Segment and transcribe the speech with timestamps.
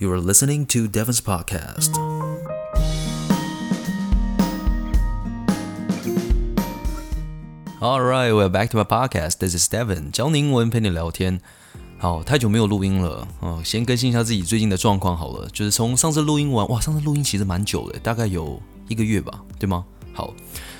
[0.00, 1.94] You are listening to Devon's podcast.
[7.82, 9.40] All right, we're back to my podcast.
[9.40, 11.38] This is Devon，教你英文陪你聊天。
[11.98, 15.46] 好，太久没有录音了哦，先更新一下自己最近的状况好了。
[15.50, 18.58] 就是从上次录音完，哇，上次录音其实蛮久的，大概有
[18.88, 19.84] 一个月吧，对吗？
[20.14, 20.32] 好，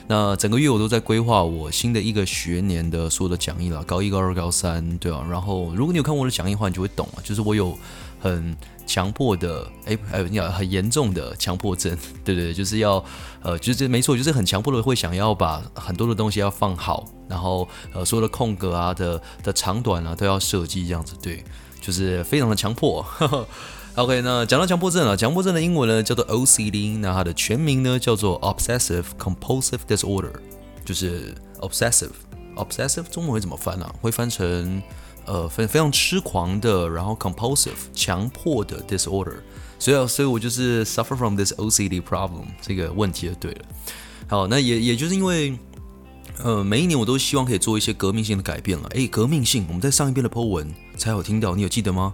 [0.08, 5.22] 那整个月我都在规划我新的一个学年的所有的讲义了，高一、高二、高三，对啊。
[5.30, 7.78] 然后，如果你有看我的讲义的话，你就会懂啊，就是我有
[8.20, 8.54] 很
[8.86, 13.02] 强迫的，哎，还有你很严重的强迫症， 对对，就是要，
[13.42, 21.42] 呃，就是没错，就是很强迫的会想要把很多的东西要放好，然后呃，所有的空格啊的的长短啊都要设计这样子，对，
[21.80, 23.04] 就是非常的强迫。
[23.96, 30.32] OK，那讲到强迫症啊，强迫症的英文呢叫做 OCD，那它的全名呢叫做 Obsessive Compulsive Disorder，
[30.84, 33.92] 就是 Obsessive，Obsessive 中文会怎么翻啊？
[34.00, 34.82] 会翻成。
[35.30, 39.36] 呃，非非常痴狂的，然后 compulsive 强迫的 disorder，
[39.78, 43.64] 所以所以我就是 suffer from this OCD problem 这个问题就对了。
[44.26, 45.56] 好，那也也就是因为，
[46.42, 48.88] 呃，每一年我都希望可以做一些革命性的改变了。
[48.88, 52.12] 诶，革命性，我们在上一遍的 po 文才有听到，你有记得吗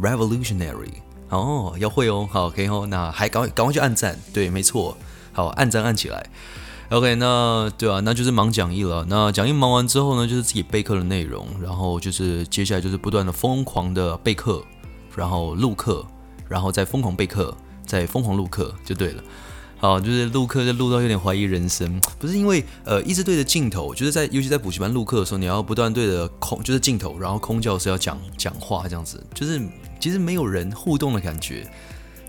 [0.00, 0.94] ？Revolutionary，
[1.28, 4.96] 哦，要会哦，好，OK 哦，那还赶快赶快去按赞，对，没错，
[5.34, 6.30] 好，按赞按起来。
[6.90, 9.04] OK，那对啊，那就是忙讲义了。
[9.08, 14.62] 那讲义忙完之后呢，就是自己备课的内容，然后就是接下来就是不断的疯狂的备课，
[15.16, 16.06] 然后录课，
[16.46, 19.22] 然后再疯狂备课，再疯狂录课就对了。
[19.78, 29.60] 好，就是录课就录到有点怀疑人生，不是因为呃一直对着镜头，就是在尤其在补习班录课的时候，你要不断对着空就是镜头，然后空教师要讲讲话这样子，就是
[29.98, 31.66] 其实没有人互动的感觉。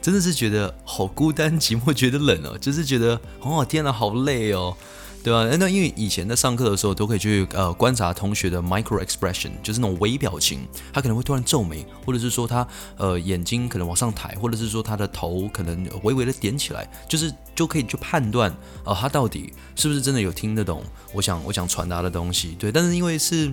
[0.05, 4.77] 真的是觉得好孤单寂寞，觉得冷哦， 就是觉得哦天哪，好累哦，
[5.23, 5.49] 对吧？
[5.59, 10.59] 那因为以前在上课的时候都可以去呃观察同学的 micro expression，就是那种微表情，
[10.93, 12.67] 他可能会突然皱眉，或者是说他
[12.97, 20.83] 呃眼睛可能往上抬，或者是说他的头可能微微的点起来，就是就可以去判断、呃、他到底是不是真的有听得懂
[21.13, 22.71] 我想我想传达的东西，对。
[22.71, 23.51] 但是因为是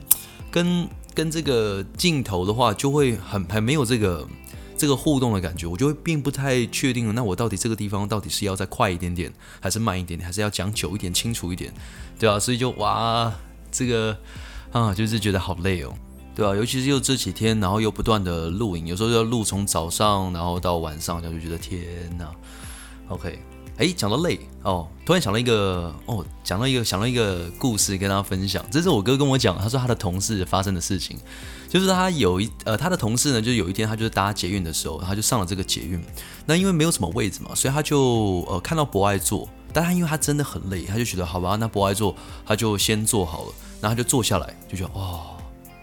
[0.51, 4.29] 跟跟这个镜头的话，就会很很没有这个。
[4.83, 7.13] 这个互动的感觉，我就会并不太确定了。
[7.13, 11.73] 那我到底这个地方到底是要再快一点点，还是慢一点点，还是要讲久一点、清楚一点，
[12.19, 12.37] 对啊？
[12.37, 13.33] 所以就哇，
[13.71, 14.19] 这个
[14.73, 15.95] 啊，就是觉得好累哦，
[16.35, 16.51] 对啊？
[16.59, 21.87] 尤其是又这几天，然后又不断的录影，有时候要录从早上然后到晚上，然后就觉得天
[22.19, 22.29] 呐。
[23.07, 23.39] OK，
[23.79, 31.19] 哎，讲到累哦，突然想到一个哦，讲到一个想到一个故事跟大家分享，这是我哥跟我讲，他说他的同事发生的事情。
[31.69, 36.03] 就是他有一呃，他的同事呢，就有一天他就是搭捷运的时候，他就上了这个捷运。
[36.45, 43.53] 那因为没有什么位置嘛，所以他就呃看到博爱座，但他因为他真的很累，他就觉得好吧，那博爱座他就先坐好了。
[43.81, 45.39] 然后他就坐下来，就觉得、哦，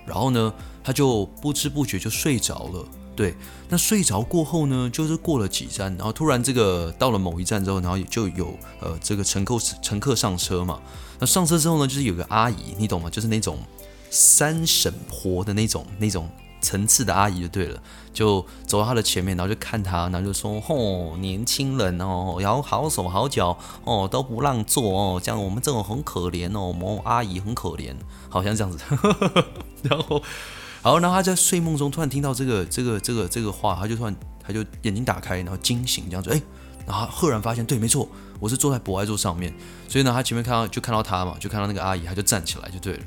[0.05, 2.85] 然后呢，他就不知不觉就睡着了。
[3.19, 3.35] 对，
[3.67, 10.79] 那睡着过后呢，就是过了几站，然后突然这个到了某一站之后，然后就有呃这个乘客乘客上车嘛。
[11.19, 13.09] 那上车之后呢，就是有个阿姨，你懂吗？
[13.09, 13.57] 就是那种。
[14.11, 16.27] 三婶婆的那种那种
[16.61, 17.79] 层次的阿姨就对了，
[18.11, 27.93] 就走到他的前面，然后就看他，然后就说：“哦，年轻人哦，然后好手好脚哦，都不让坐哦，这样我们这种很可怜哦，某阿姨很可怜，
[28.29, 28.79] 好像这样子。
[29.83, 30.19] ”然后，
[30.81, 36.41] 然后他在睡梦中突然听到这个这个这个这个话，他就突然他就眼睛打开，然后惊醒这样子，哎，
[36.87, 38.09] 然后赫然发现，对，没错，
[38.39, 39.53] 我是坐在博爱座上面，
[39.87, 42.99] 所以呢，他前面看到就看到他嘛，就看到那个阿姨，他就站起来就对了。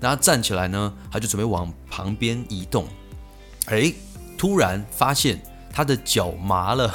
[0.00, 2.88] 然后站起来呢，他就准备往旁边移动，
[3.66, 3.92] 哎，
[4.38, 6.92] 突然发现他的脚麻了，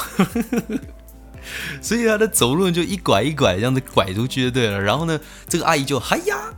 [1.79, 4.81] 所以他的走路就一拐一拐这样子拐出去就对了。
[4.81, 6.53] 然后呢，这个阿姨就，哎呀，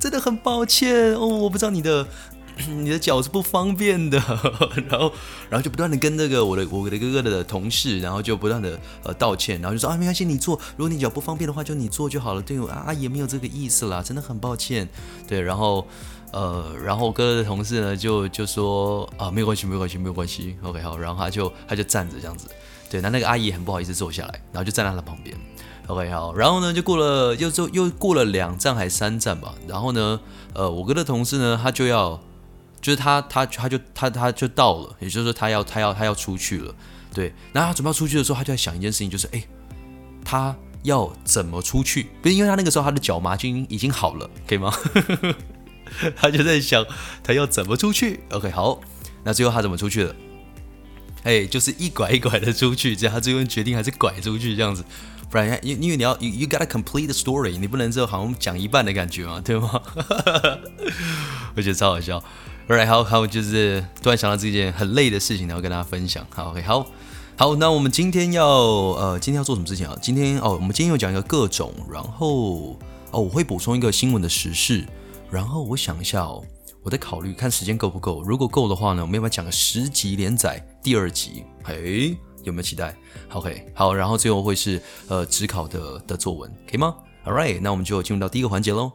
[0.00, 2.06] 真的很抱歉哦，我不知道你的。
[2.66, 4.18] 你的脚是不方便的，
[4.88, 5.12] 然后，
[5.48, 12.42] 然后就不断的跟那个我的我的哥哥的同事，然后就不断的呃道歉，然后就说啊，没关系，你坐，如果你脚不方便的话，就你坐就好了。
[12.42, 14.88] 对，阿姨也没有这个意思啦，真的很抱歉。
[15.26, 15.86] 对，然后
[16.32, 20.56] 呃，然后我哥哥的同事呢就就说啊，没有关系，没有关系，没有关系。
[20.62, 22.48] OK，好，然后他就他就站着这样子，
[22.90, 25.36] 对，那那个阿姨很不好意思坐下来，然后就站在他旁边。
[25.86, 30.20] OK，好，然后呢就过了又就又过了两站还三站吧，然后呢，
[30.54, 32.20] 呃，我哥的同事呢他就要。
[32.80, 36.74] 就是他，他，他就他，他就到了，也就是说，他要，他要，他要出去了，
[37.12, 37.32] 对。
[37.52, 39.42] 然后他准备要出去的时候，他就在想一件事情，就是，哎，
[40.24, 40.54] 他
[40.84, 42.08] 要怎么出去？
[42.22, 44.72] 不是因为他那个时候他的脚麻筋已经好了，可以吗？
[46.14, 46.84] 他就在想
[47.24, 48.20] 他要怎么出去。
[48.30, 48.80] OK，好，
[49.24, 50.14] 那最后他怎么出去了？
[51.24, 54.84] 哎，就是一拐一拐的出去，这样他最后决定还是拐出去这样子，
[55.28, 59.82] 不然因因为你要 you gotta complete story，你不能就好像讲一半的感觉嘛，对吗？
[61.56, 62.22] 我觉得超好笑。
[62.68, 66.26] Alright，好好，就是突然想到这件很累的事情，然后跟大家分享。
[66.28, 66.86] 好，OK，好，
[67.34, 69.96] 好，那我们今天要呃，今天要做什么事情啊？
[70.02, 72.78] 今天哦，我们今天要讲一个各种，然后
[73.10, 74.86] 哦，我会补充一个新闻的时事，
[75.30, 76.44] 然后我想一下哦，
[76.82, 81.44] 我在考虑看时间够不够，如果够的话呢，我们要不要讲个十集连载第二集？
[81.64, 82.94] 嘿，有没有期待
[83.32, 84.78] ？OK，好，然后最后会是
[85.08, 86.94] 呃，职考的的作文，可以吗
[87.24, 88.92] ？All right，那我们就进入到第一个环节喽。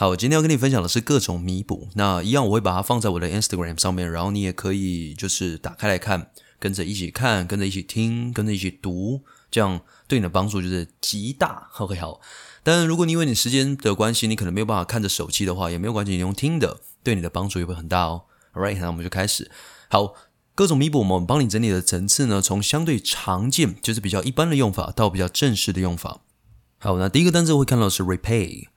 [0.00, 1.90] 好，今天要跟你分享的是各种弥补。
[1.92, 9.20] 那一样，我会把它放在我的 Instagram 上面，然后你也可以就是打开来看，跟着一起看，跟着一起听，跟着一起读，
[9.50, 11.68] 这样对你的帮助就是极大。
[11.76, 12.18] OK，好。
[12.62, 18.22] 当然，如果你因为你时间的关系，你可能没有办法看着手机的话，也没有关系，你用听的，对你的帮助也会很大哦。
[18.54, 19.50] Alright，那我们就开始。
[19.90, 20.14] 好，
[20.54, 26.22] 各种弥补，我们帮你整理的层次呢，从相对常见，就是比较一般的用法，到比较正式的用法。
[26.78, 28.68] 好，那第一个单词会看到是 repay。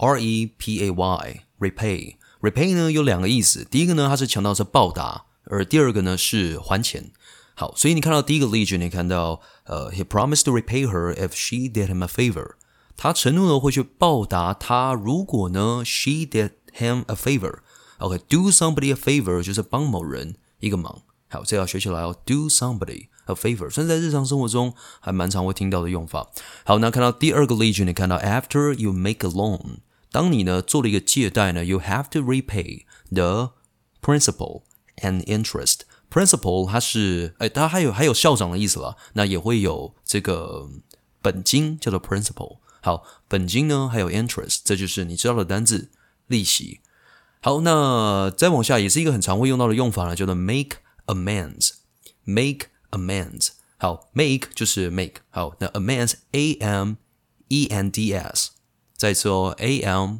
[0.00, 7.10] R E P A Y，repay，repay 呢有两个意思，第一个呢它是强调是报答，而第二个呢是还钱。
[7.54, 12.52] 好，所以你看到第一个例句，你看到呃，He promised to repay her if she did him a favor。
[12.96, 17.58] 他承诺呢会去报答他，如果呢 she did him a favor。
[17.98, 21.02] OK，do somebody a favor 就是帮某人一个忙。
[21.28, 26.30] 好，这要学起来哦，do somebody a favor，算是在日常生活中还蛮常会听到的用法。
[26.64, 29.80] 好，那看到第二个例句，你看到 After you make a loan。
[30.12, 33.52] 当你呢做了一个借贷呢，you have to repay the
[34.02, 34.62] principal
[34.96, 35.80] and interest.
[36.10, 40.68] Principal 它是哎，它还有还有校长的意思了，那也会有这个
[41.22, 42.58] 本金叫做 principal。
[42.82, 45.90] 好，本金呢还有 interest，这就是你知道的单字
[46.26, 46.80] 利息。
[47.40, 51.74] 好，那再往下也是一个很常会用到的用法呢，叫做 make amends。
[52.24, 53.50] make amends。
[53.78, 55.22] 好，make 就是 make。
[55.30, 56.96] 好，那 amends a m
[57.48, 58.50] e n d s。
[58.99, 60.19] 再说 a m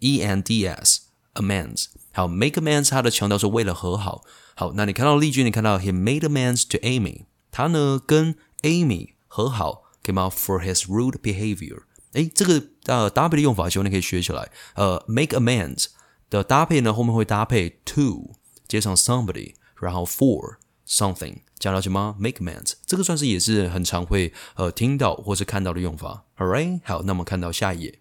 [0.00, 1.02] e n d s
[1.34, 4.24] amends，好，make amends，它的强调是为了和好。
[4.54, 10.30] 好，那你看到例句，你看到 he made amends to Amy，他呢跟 Amy 和好，可以吗？
[10.30, 14.50] For his rude behavior，诶，这个呃搭配的用法，希望你可以学起来。
[14.74, 15.86] 呃，make amends
[16.28, 18.32] 的搭配呢，后面会搭配 to
[18.66, 20.56] 接上 somebody，然后 for
[20.87, 21.37] something。
[21.57, 26.25] 讲了解吗？Make amends，这个算是也是很常会呃听到或是看到的用法。
[26.37, 27.99] Alright，好，那么看到下一页。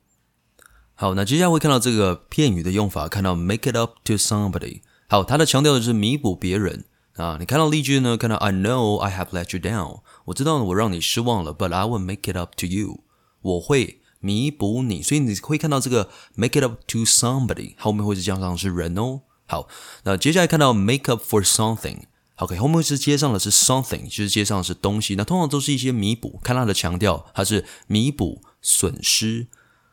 [0.95, 4.83] 好，那接下来会看到这个片语的用法，看到 make it up to somebody。
[5.09, 6.85] 好，它的强调的是弥补别人
[7.15, 7.37] 啊。
[7.41, 8.17] 你看到例句呢？
[8.17, 13.01] 看到 I know I have let you down，我知道我让你失望了，but I will make it up to you，
[13.43, 15.03] 我会弥补你。
[15.03, 19.23] 所以你会看到这个 make it up to somebody，后面会是加上是人哦。
[19.47, 19.69] 好，
[20.05, 22.03] 那接下来看到 make up for something。
[22.37, 25.15] OK，后面是接上的是 something，就是接上的是东西。
[25.15, 29.47] 那通常都是一些弥补，看它的强调，它是弥补损失，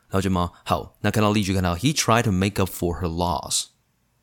[0.09, 0.51] 了解吗？
[0.65, 3.65] 好，那看到例句，看到 He tried to make up for her loss，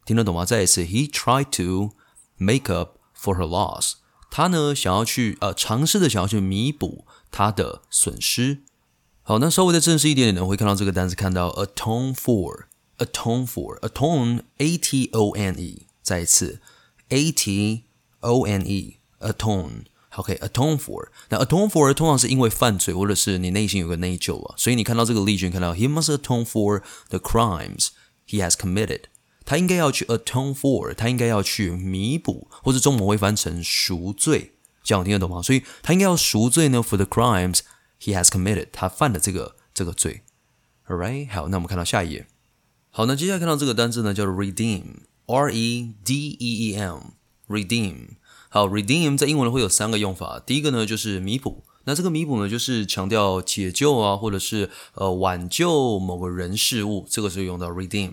[0.05, 0.45] 听得懂吗？
[0.45, 1.93] 再一次，He tried to
[2.37, 3.93] make up for her loss，
[4.33, 8.63] 他呢想要去呃尝试的想要去弥补他的损失。
[9.23, 16.61] 好，那稍微再正式一点点呢，会看到这个单词，看到 atone for，atone for，atone，a t o n e，再一次
[17.11, 17.85] ，a t。
[18.20, 21.10] O N E atone，OK，atone for。
[21.30, 27.90] 那 atone for 通常是因为犯罪，或者是你内心有个内疚啊，所以你看到这个例句，看到 He must atone for the crimes
[28.28, 29.02] he has committed。
[29.46, 35.42] 他应该要去 atone for，他应该要去弥补，或者中文会翻成赎罪，这样听得懂吗？
[35.42, 37.60] 所以他应该要赎罪呢，for the crimes
[38.00, 40.22] he has committed，他犯的这个这个罪。
[40.88, 42.28] Alright，好，那我们看到下一页。
[42.90, 47.00] 好，那接下来看到这个单词呢，叫做 redeem，R E D E E M。
[47.49, 47.95] Redeem，
[48.51, 50.39] 好，redeem 在英文呢会有三个用法。
[50.45, 58.13] 第一个呢就是弥补，那这个弥补呢就是强调解救啊，或者是呃挽救某个人事物，这个时候用到 redeem。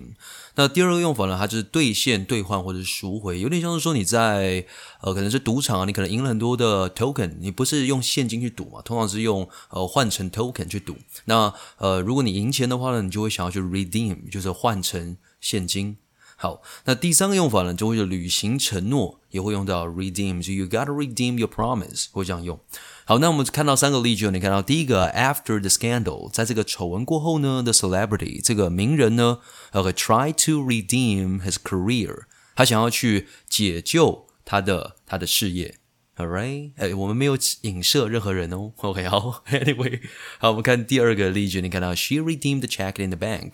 [0.55, 4.65] 那第二个用法呢，它就是兑现、兑换或者是赎回，有点像是说你在
[5.01, 10.95] 呃可能是赌场啊，你可能赢了很多的 token，你不是用现金去赌嘛，通常是用呃换成 token 去赌。
[11.25, 15.97] 那呃如果你赢钱的话呢，你就会想要去 redeem，就是换成现金。
[16.37, 22.59] 好，那第三个用法呢，就会是履行承诺，也会用到 redeem，就 you gotta redeem your promise，会这样用。
[23.05, 29.39] 好，那我们看到三个例句，你看到第一个，after the scandal，在这个丑闻过后呢，the celebrity，这个名人呢
[29.71, 32.23] ，OK try to redeem his career，
[32.53, 35.77] 他想要去解救他的他的事业
[36.17, 40.01] ，All right，哎，我们没有影射任何人哦，OK，好，Anyway，
[40.39, 43.53] 好，我们看第二个例句，你看到 she redeemed the check in the bank。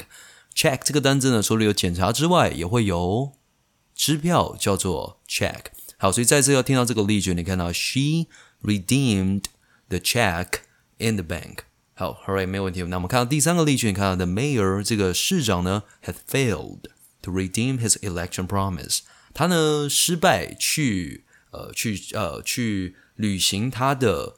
[0.55, 3.33] Check 这个单字呢，除了有检查之外，也会有
[3.95, 5.65] 支票，叫做 check。
[5.97, 8.27] 好，所以再次要听到这个例句，你看到 she
[8.63, 9.43] redeemed
[9.87, 10.47] the check
[10.97, 11.59] in the bank。
[11.93, 12.81] 好，alright，没问题。
[12.83, 16.79] 那我们看到第三个例句，你看到 the mayor 这个市长呢，had failed
[17.21, 19.01] to redeem his election promise。
[19.33, 24.37] 他呢失败去呃去呃去履行他的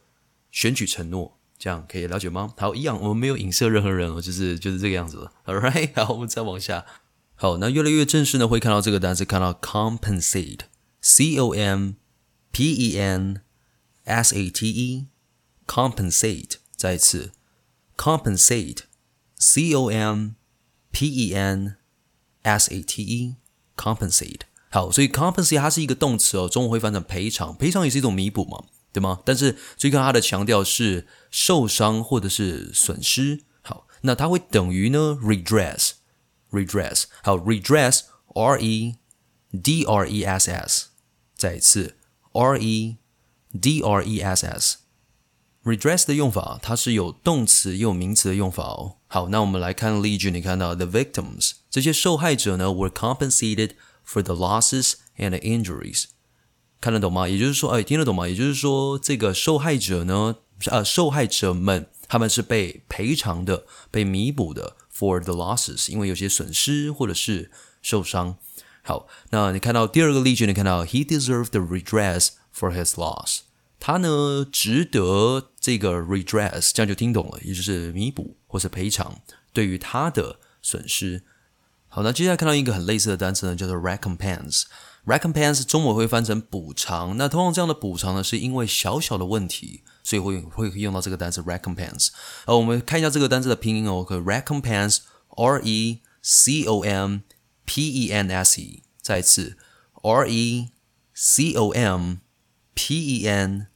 [0.52, 2.54] 选举承诺，这样可以了解吗？
[2.58, 5.32] 好，一样，我们没有影射任何人哦，就是就是这个样子了。
[5.46, 6.86] All right， 好，我们再往下。
[7.36, 11.94] 好，那越来越正式呢，会看到这个单词，看到 compensate，c o m
[12.52, 13.40] p e n
[14.04, 17.32] s a t e，compensate，再一次
[17.96, 20.32] ，compensate，c o m
[20.92, 21.78] p e n
[22.42, 24.42] s a t e，compensate。
[24.70, 29.20] 好，所以 compensate 它是一个动词哦，中文会翻成赔偿，赔偿也是一种弥补嘛，对吗？
[29.26, 33.42] 但是注意看它的强调是受伤或者是损失。
[33.62, 35.94] 好，那它会等于呢 redress。
[36.52, 38.96] redress，好，redress，r e
[39.60, 40.86] d r e s s，
[41.36, 41.96] 再一次
[42.34, 42.98] ，r e
[43.60, 48.98] d r e s s，redress 的用法，它是有动词也有名词的用法哦。
[49.08, 53.72] 好，那我们来看例句，你看到 the victims 这些受害者呢，were compensated
[54.06, 56.06] for the losses and the injuries，
[56.84, 57.30] 看得懂吗？
[57.30, 58.28] 也就是说，哎，听得懂吗？
[58.28, 60.36] 也就是说，这个受害者呢，
[60.66, 64.76] 呃，受害者们他们是被赔偿的，被弥补的。
[64.96, 67.50] For the losses，因为有些损失或者是
[67.82, 68.38] 受伤。
[68.84, 73.40] 好，那你看到第二个例句，你看到 He deserved the redress for his loss。
[73.80, 79.20] 他呢值得这个 redress，这样就听懂了，也就是弥补或是赔偿
[79.52, 81.24] 对于他的损失。
[81.90, 84.66] 好，那接下来看到一个很类似的单词呢，叫做 recompense。
[85.06, 87.18] Recompense 中文会翻成补偿。
[87.18, 89.84] 那通常这样的补偿呢，是因为小小的问题。
[90.06, 92.10] 所以会会用到这个单词 recompense。
[92.46, 97.20] 呃，我们看一下这个单词的拼音哦，可 recompense，r e c o m
[97.64, 99.58] p e n s e，再一次
[100.02, 100.72] r e
[101.14, 102.18] c o m
[102.76, 103.68] p e n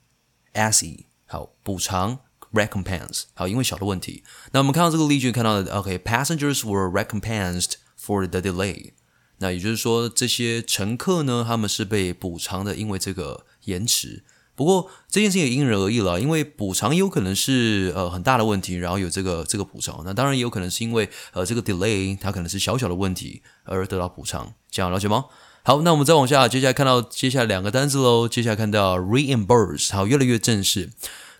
[0.51, 2.19] s e，好，补偿
[2.51, 4.25] recompense，好，因为小的问题。
[4.51, 8.91] 那我们看到这个例句，看到的 OK，passengers were recompensed for the delay。
[9.39, 14.23] 那也就是说，这些乘客呢，他们是被补偿的，因为这个延迟。
[14.55, 20.01] 不过这件事情也因人而异了，因为补偿有可能是呃很大的问题，然后有这个这个补偿。
[20.03, 25.25] 那当然也有可能是因为呃这个 delay 它可能是小小的问题而得到补偿，这样了解吗？
[25.61, 28.27] 好，那我们再往下，接下来看到接下来两个单词喽。
[28.27, 30.89] 接下来看到 reimburse，好，越来越正式。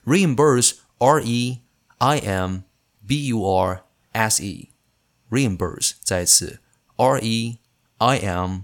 [0.06, 1.60] reimburse，r e
[1.98, 2.62] i m
[3.08, 6.60] b u r s e，reimburse，再一次
[6.98, 7.58] ，r e
[7.98, 8.62] i am,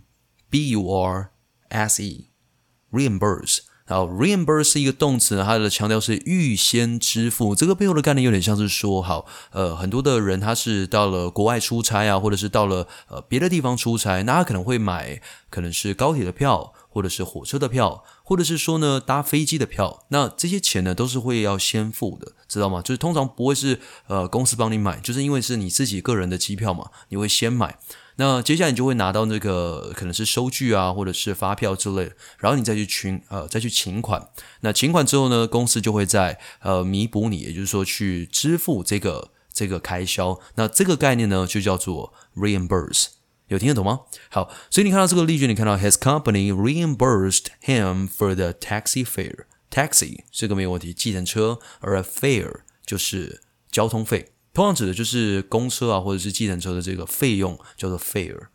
[0.49, 1.31] b u r
[1.69, 3.59] s e，reimburse。
[3.85, 7.53] 好，reimburse 是一个动词，它的强调是预先支付。
[7.53, 20.05] 这个背后的概念有点像是说，好，呃，很多的人他是到了国外出差啊，或者是到了呃别的地方出差，那他可能会买可能是高铁的票，或者是火车的票，或者是说呢搭飞机的票。
[20.09, 22.81] 那这些钱呢都是会要先付的，知道吗？
[22.81, 27.77] 就是通常不会是呃公司帮你买，就是因为是你自己个人的机票嘛，你会先买。
[28.17, 34.29] 那接下来你就会拿到那个可能是收据啊，或者是发票之类的，然后你再去请呃再去请款。
[34.61, 40.39] 那请款之后呢，公司就会在呃弥补你，也就是说去支付这个这个开销。
[40.55, 43.07] 那这个概念呢就叫做 reimburse，
[43.47, 44.01] 有听得懂吗？
[44.29, 49.45] 好，所以你看到这个例句，你看到 his company reimbursed him for the taxi fare。
[49.71, 53.41] taxi 这个没有问题，计程车，而 fare 就是
[53.71, 54.32] 交通费。
[54.53, 58.49] 通常指的就是公车啊，或者是计程车的这个费用叫做 fare。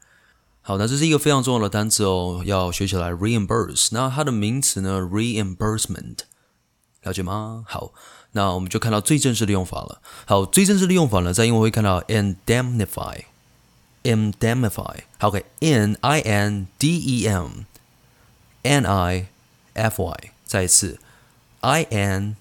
[0.60, 3.10] 好，那这是一个非常重要的单词哦，要学起来。
[3.10, 6.18] reimburse，那它的名词呢？reimbursement，
[7.02, 7.64] 了解吗？
[7.66, 7.92] 好，
[8.32, 10.00] 那我们就看到最正式的用法了。
[10.26, 14.98] 好，最正式的用法呢，在英文会看到 indemnify，indemnify。
[15.18, 17.50] 好，OK，n i n d e m
[18.62, 19.26] n i
[19.72, 21.00] f y，再一次
[21.62, 22.36] ，i n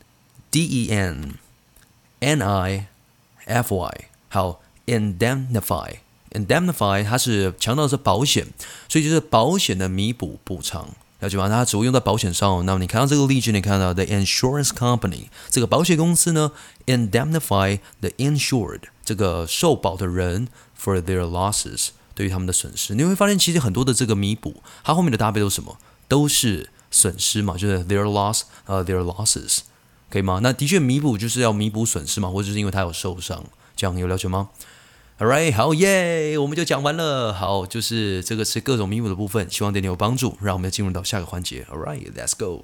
[0.52, 1.32] d e m
[2.20, 2.88] n i。
[3.48, 8.48] F Y 好，indemnify，indemnify 它是强调的是保险，
[8.88, 10.89] 所以就是保险的弥补补偿，
[11.20, 11.50] 了解吗？
[11.50, 12.66] 它主要用在保险上。
[12.66, 16.51] 那么你看到这个例句，你看到 the insurance company 这个保险公司呢
[16.86, 20.48] ，indemnify the insured 这个受保的人
[20.80, 22.94] for their losses 对于他们的损失。
[22.94, 25.77] 你会发现其实很多的这个弥补，它后面的搭配都是什么？
[26.08, 29.60] 都是损失嘛，就是 their loss，呃、their losses。
[30.10, 30.40] 可以吗？
[30.42, 33.44] 那的确弥补就是要弥补损失嘛，或者是因为他有受伤，
[33.76, 34.50] 这样有了解吗
[35.20, 37.34] ？All right，好耶，我们就讲完了。
[37.34, 40.38] 好，就是这个是各种弥补的部分，希望对你有帮助。
[40.42, 41.66] 让我们进入到下个环节。
[41.72, 42.64] All right，let's go。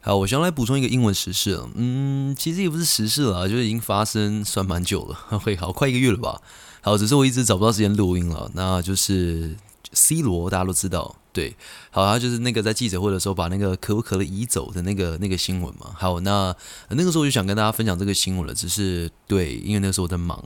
[0.00, 1.62] 好，我想来补充一个英文时事。
[1.74, 5.18] 嗯，其实也不是时事了，就是已经发生算蛮久了。
[5.30, 6.42] OK，好，快一个月了吧？
[6.82, 8.50] 好，只是我一直找不到时间录音了。
[8.52, 9.56] 那就是
[9.94, 11.16] C 罗，大家都知道。
[11.32, 11.56] 对，
[11.90, 15.90] 好，他就是那个在记者会的时候把那个可口可乐移走的那个那个新闻嘛。
[15.94, 16.54] 好，那
[16.90, 20.44] 那个时候我就想跟大家分享这个新闻了，只是对，因为那个时候我在忙。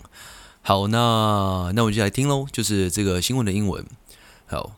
[0.62, 3.84] 好，那那我们就来听喽，就是这个新闻的英文。
[4.46, 4.76] 好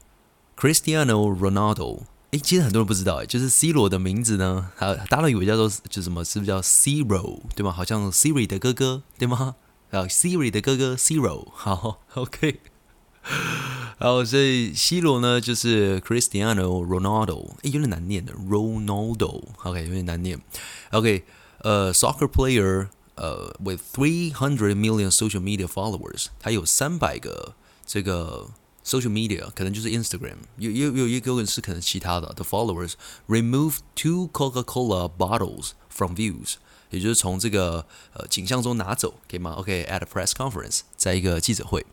[0.56, 2.00] ，Cristiano Ronaldo，
[2.32, 7.70] 诶，其实很多人不知道，诶，就是 C 罗的名字呢，他大家都以为叫做就什么，是不是叫 Ciro 对吗？
[7.70, 9.54] 好像 Siri 的哥哥对吗？
[9.92, 12.60] 啊，Siri 的哥哥 Ciro，好，OK。
[13.97, 20.39] 好，所以 C 罗呢，就是 Cristiano Ronaldo，诶，有点难念的 Ronaldo，OK，有点难念，
[20.91, 21.23] OK，
[21.59, 22.89] 呃，soccer player。
[23.17, 28.49] 呃、uh,，with three hundred million social media followers，他有三百个这个
[28.83, 32.33] social media，可能就是 Instagram，有有有一个人是可能其他的。
[32.33, 32.95] The followers
[33.29, 36.55] remove two Coca-Cola bottles from views，
[36.89, 39.51] 也就是从这个呃景象中拿走，可以吗？
[39.51, 41.85] OK，at、okay, a press conference，在一个记者会。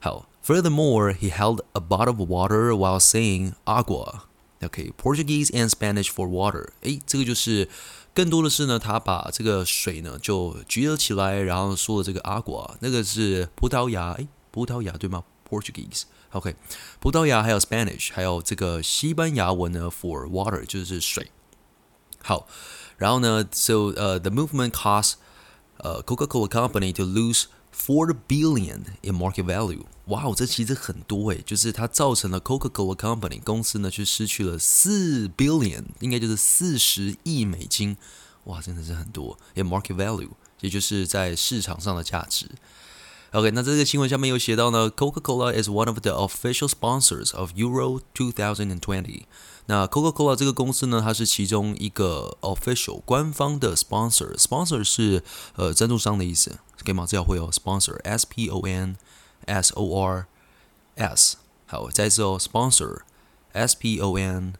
[0.00, 6.70] 好 ，Furthermore，he held a bottle of water while saying agua。OK，Portuguese、okay, and Spanish for water。
[6.82, 7.68] 诶，这个就是。
[8.12, 15.22] 更多的是呢，他把这个水呢就举了起来，然后说了这个阿果，那个是葡萄牙，诶，葡萄牙对吗？
[15.48, 16.56] Portuguese，OK，
[16.98, 21.30] 葡萄牙还有 Spanish，还有这个西班牙文呢，for water 就是水。
[22.20, 22.48] 好，
[22.98, 25.14] 然后呢，so 呃、uh,，the movement caused
[25.76, 27.44] 呃、uh, Coca-Cola Company to lose
[27.75, 29.83] four billion in market value。
[30.05, 37.97] 哇哦，这其实很多诶，就是它造成了 Coca-Cola Company 公司呢，去失去了四 billion，应该就是四十亿美金。
[38.45, 39.37] 哇，真的是很多。
[39.55, 40.29] In market value，
[40.61, 42.49] 也就是在市场上的价值。
[43.34, 49.22] OK，那这个新闻下面有写到呢，Coca-Cola is one of the official sponsors of Euro 2020。
[49.66, 55.22] 那 Coca-Cola 这个公司呢，它是其中一个 official 官方的 sponsor。sponsor 是
[55.56, 57.06] 呃赞助商的意思，可以吗？
[57.08, 60.26] 这要会哦，sponsor，S P O N。S O R
[60.96, 64.52] S，好，再一次哦，sponsor，S P O N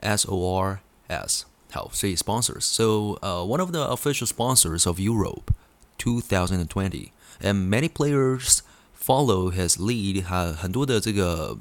[0.00, 5.52] S O R S，好，所以 sponsors，so 呃、uh,，one of the official sponsors of Europe
[7.43, 8.59] And many players
[8.97, 11.57] follow his lead，哈，很多的这个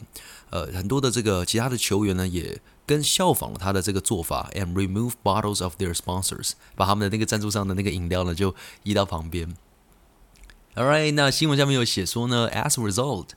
[0.51, 9.57] 呃，很多的这个其他的球员呢，也跟效仿了他的这个做法，and remove bottles of their sponsors，把他们的那个赞助商的那个饮料呢，就移到旁边。
[10.77, 13.31] All right，那新闻下面有写说呢，as a result，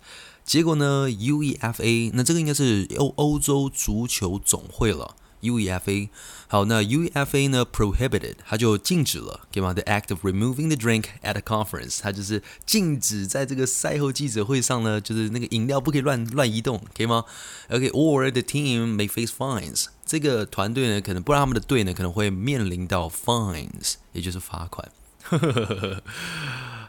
[0.45, 6.08] 结果呢，UEFA，那这个应该是欧欧洲足球总会了 ，UEFA。
[6.48, 9.72] 好，那 UEFA 呢，prohibited，它就禁止了，对吗？
[9.72, 17.24] The act of removing the drink at a conference，它就是禁止在这个赛后记者会上呢，就是那个饮料不可以乱乱移动，可以吗？
[17.68, 24.90] OK，or the team may face fines，这个团队呢，可能不然他们的队呢，可能会面临到 fines，也就是罚款。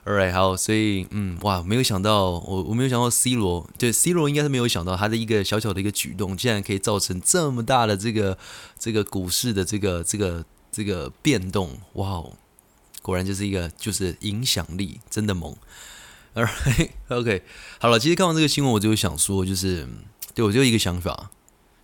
[0.06, 8.38] Alright，好，所以嗯，哇，没有想到，我我没有想到 C 罗，对 C 罗应该是没有想到他的一个小小的一个举动，竟然可以造成这么大的这个
[8.78, 12.34] 这个股市的这个这个这个变动，哇哦，
[13.02, 15.56] 果然就是一个就是影响力真的猛。
[16.36, 17.42] Alright，OK，
[17.80, 19.88] 好了，其实看完这个新闻，我就想说，就是
[20.36, 21.32] 对我就一个想法，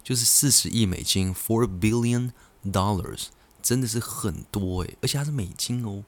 [0.05, 2.31] 就是四十亿美金，four billion
[2.65, 3.25] dollars，
[3.61, 6.05] 真的是很多诶，而且它是美金哦，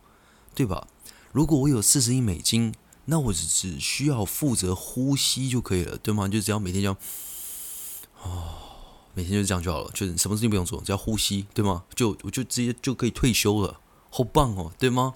[0.55, 0.87] 对吧？
[1.35, 2.73] 如果我有四十亿美金，
[3.07, 6.29] 那我只只需要负责呼吸就可以了，对吗？
[6.29, 6.97] 就只要每天这样，
[8.23, 8.55] 哦，
[9.15, 11.83] 每天就这样就好了，就是什么事情不用做，只要呼吸，对吗？
[11.97, 15.15] 就我就直接就可以退休了，好棒哦，对吗？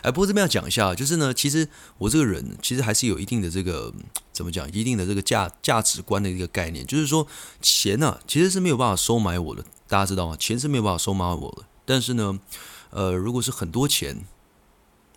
[0.00, 1.68] 哎，不过这边要讲一下，就是呢，其实
[1.98, 3.92] 我这个人其实还是有一定的这个
[4.32, 7.26] 怎么讲，一定的这个价价值观的一个概念，就是说
[7.60, 10.34] 钱呢、啊，其实是没有办法收买我的，大家知道吗？
[10.38, 12.40] 钱是没有办法收买我的，但是呢，
[12.88, 14.24] 呃，如果是很多钱。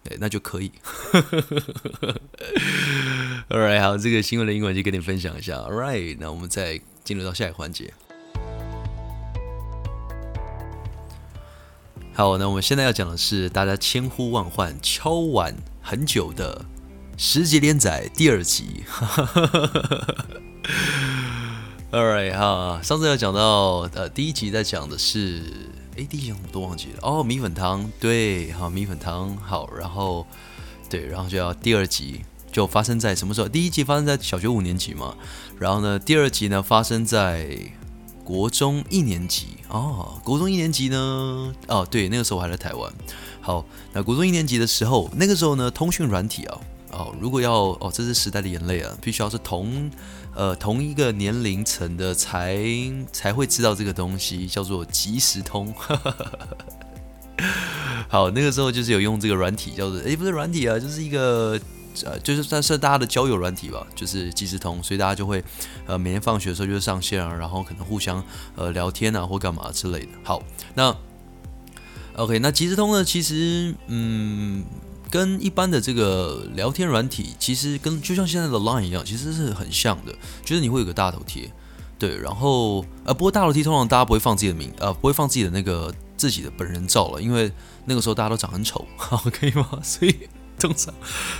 [0.04, 0.70] 对，那就可以。
[3.50, 5.56] Alright，好，这个新闻的英文就跟你分享一下。
[5.56, 7.94] Alright，那我们再进入到下一个环节。
[12.14, 16.66] 好，那我们现在要讲的是大家千呼万唤、敲碗很久的
[17.16, 18.84] 十集连载第二集。
[21.92, 25.44] Alright，好，上次要讲到呃第一集在讲的是。
[25.96, 30.26] 哎，第一集我都忘记了哦，米粉汤，对，好，米粉汤，好，然后，
[30.90, 33.48] 对，然后就要第二集就发生在什么时候？
[33.48, 35.16] 第一集发生在小学五年级嘛，
[35.60, 37.56] 然后呢，第二集呢发生在
[38.24, 42.92] 国中一年级哦，国中一年级呢，哦，对，那个时候我还在台湾。
[43.40, 46.60] 好，那国中一年级的时候，那个时候呢，通讯软体啊，
[46.92, 49.92] 哦，如果要哦，这是时代的眼泪啊，必须要是同。
[50.36, 52.66] 呃，同一个年龄层的才
[53.12, 55.74] 才会知道这个东西，叫做即时通。
[58.10, 61.60] 好，那个时候就是有用这个软体，叫做诶，不是软体啊，就是一个
[62.04, 65.44] 呃，就是算是大家的交友软体吧，就是即时通，所以大家就会
[65.86, 68.24] 呃每天放学的时候就上线啊，然后可能互相
[68.56, 70.10] 呃聊天啊或干嘛之类的。
[70.24, 70.42] 好，
[70.76, 70.96] 那
[72.16, 74.64] OK，那即时通呢，其实嗯。
[75.14, 81.54] 跟一般的这个聊天软体，其实跟就像现在的 Line 一样，其实是很像的，就是你会有个大头贴，
[82.00, 87.52] 对，然后呃，不过大头贴通常大家不会放自己的名，呃，不会放自己的那个自己的本人照了，因为
[87.86, 89.70] 那个时候大家都长很丑， 好，可以吗？
[89.84, 90.16] 所以
[90.58, 90.92] 通常，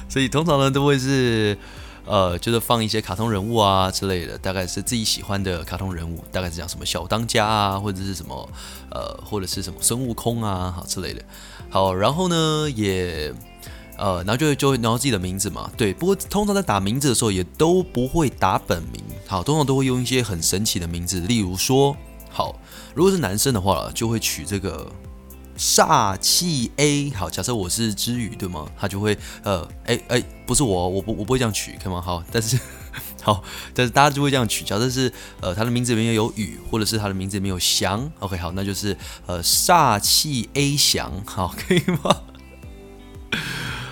[0.08, 1.58] 所以通常呢都会是。
[2.06, 8.50] 呃，就是放一些卡通人物啊之类的，大概是自己喜欢的卡通人物，大概是讲什么小当家啊，或者是什么
[8.92, 11.24] 呃，或者是什么孙悟空啊，好之类的。
[11.70, 13.34] 好，然后呢，也
[13.98, 15.94] 呃，然后就会就会然后自己的名字嘛，对。
[15.94, 21.96] 不过通常在打名字的时候，也都不会打本名，好，通常都会用一些很神奇的名字，例如说，
[22.30, 22.60] 好，
[22.96, 24.92] 如果是男生的话，就会取这个。
[25.56, 28.66] 煞气 A，好，假设我是之宇，对吗？
[28.76, 32.02] 他就会，呃，哎哎，不是我，我不我不会这样取，可以吗？
[32.02, 32.60] 好，但是
[33.22, 34.66] 好，但是大家就会这样取。
[34.66, 42.22] 假设是，呃，他的名字里面有宇，或者是他的名字里面有翔，OK，好，那就是，呃，煞气 A 翔，好，可以吗？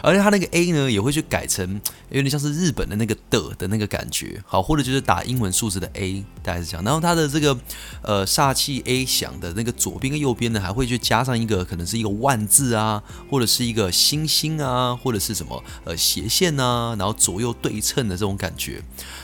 [0.02, 6.84] 而且它那个 A 呢，也会去改成有点像是日本的那个的的那个感觉，好，或者就是打英文数字的 A，大概是这样。
[6.84, 7.58] 然后它的这个
[8.02, 18.82] 呃煞气 A 响的那个左边跟右边呢，还会去加上一个可能是一个万字啊，或者是一个星星啊，或者是什么呃斜线啊，然后左右对称的这种感觉，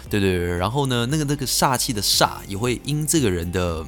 [0.10, 0.58] 对对对。
[0.58, 3.86] 然后呢，那个那个煞气的煞也会因这个人的。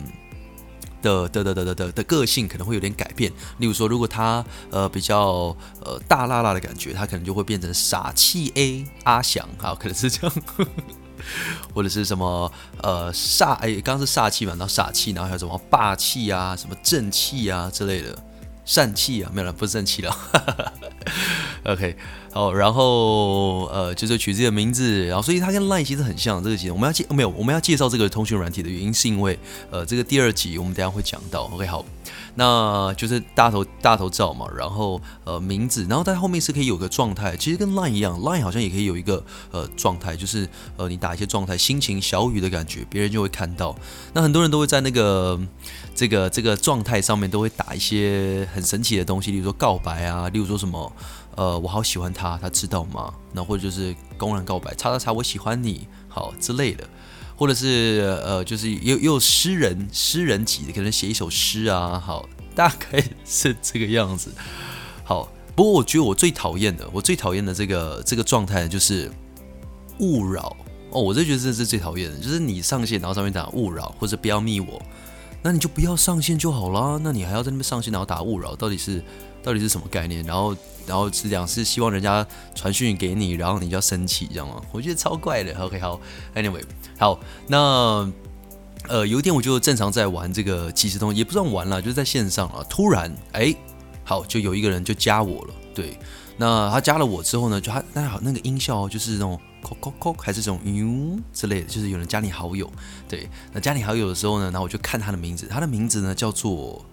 [1.01, 10.69] 的的的的的的个性可能会有点改变，例如说，如果他呃比较呃大辣辣的感觉，他可能就会变成傻气 A 阿翔，啊，可能是这样，呵 呵
[11.73, 18.17] 或者是什么呃煞哎，刚刚是煞气嘛，然后傻气，然后还有什么霸气啊，什么正气啊之类的，
[18.69, 20.15] 疝气啊，没有了，不是疝气了，
[21.65, 21.95] OK。
[22.31, 26.43] 好，然后呃，就是取自己的名字，然后所以它跟 Line 其实很像。
[26.43, 29.37] 这个集我们要介没有，我们要介绍这个通讯软体的原因，是因为
[29.71, 31.49] 呃，这个第二集我们等下会讲到。
[31.51, 31.83] OK，好，
[32.35, 43.75] 那就是大头大头照嘛，然后呃名字，然后在后面是可以有个状态，其实跟 Line 一样，Line 好像也可以有一个呃状态，就是呃你打一些状态，心情小雨的感觉，别人就会看到。
[44.13, 45.39] 那很多人都会在那个
[45.93, 50.91] 这个这个状态上面都会打一些很神奇的东西，例如说告白啊，例如说什么。
[51.35, 53.13] 呃，我好喜欢他，他知道吗？
[53.31, 56.83] 那或者就是公然告白，叉叉叉，我喜欢你，好之类的，
[57.39, 64.29] 或者是呃，就是又又有诗人，诗人级的，可能写一首诗啊，好，大概是这个样子。
[65.05, 69.09] 好，不过我觉得我最讨厌的，我最讨厌的这个这个状态就是
[69.99, 70.53] 勿扰
[70.89, 74.81] 哦，我就觉得这是最讨厌的，就是你上线然后上面打勿扰或者不要密我，
[75.41, 79.01] 那你就不要上线就好啦，那你还要在那边上线然后打勿扰，到底是
[79.41, 80.21] 到底是什么概念？
[80.25, 80.53] 然后。
[80.87, 82.25] 然后是讲是希望人家
[82.55, 84.59] 传讯给你，然后你就要生气，这样吗？
[84.71, 85.55] 我觉得超怪的。
[85.59, 86.01] OK，好
[86.33, 86.63] ，Anyway，
[86.99, 88.11] 好，那
[88.87, 92.63] 呃有一天我就正常在玩这个即时通，也不算玩了，就是在线上了。
[92.69, 93.55] 突然，哎，
[94.03, 95.53] 好，就有一个人就加我了。
[95.73, 95.97] 对，
[96.37, 102.69] 那他加了我之后呢，就他那好那个音效就是那种扣扣扣，还是这种哟之类的，就是有人加你好友。
[103.07, 106.85] 对，那加你好友的时候呢，然后我就看他的名字，他的名字呢叫做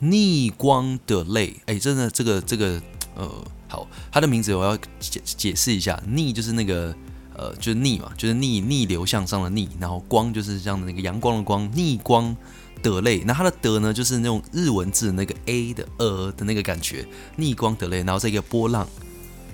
[0.00, 1.54] 逆光的泪。
[1.66, 2.82] 哎，真的这个这个。
[3.16, 3.30] 呃，
[3.68, 6.92] 好，他的名字我要解解释一下，逆就是那个
[7.36, 12.36] 呃，就是逆嘛，就是逆逆流向上的逆，然后光就是这样的那个阳光的光，逆光
[12.82, 18.86] 的泪，那他的的呢，就是那种日文字的那个 A 的呃的那个感觉，逆光的泪，然后这个波浪。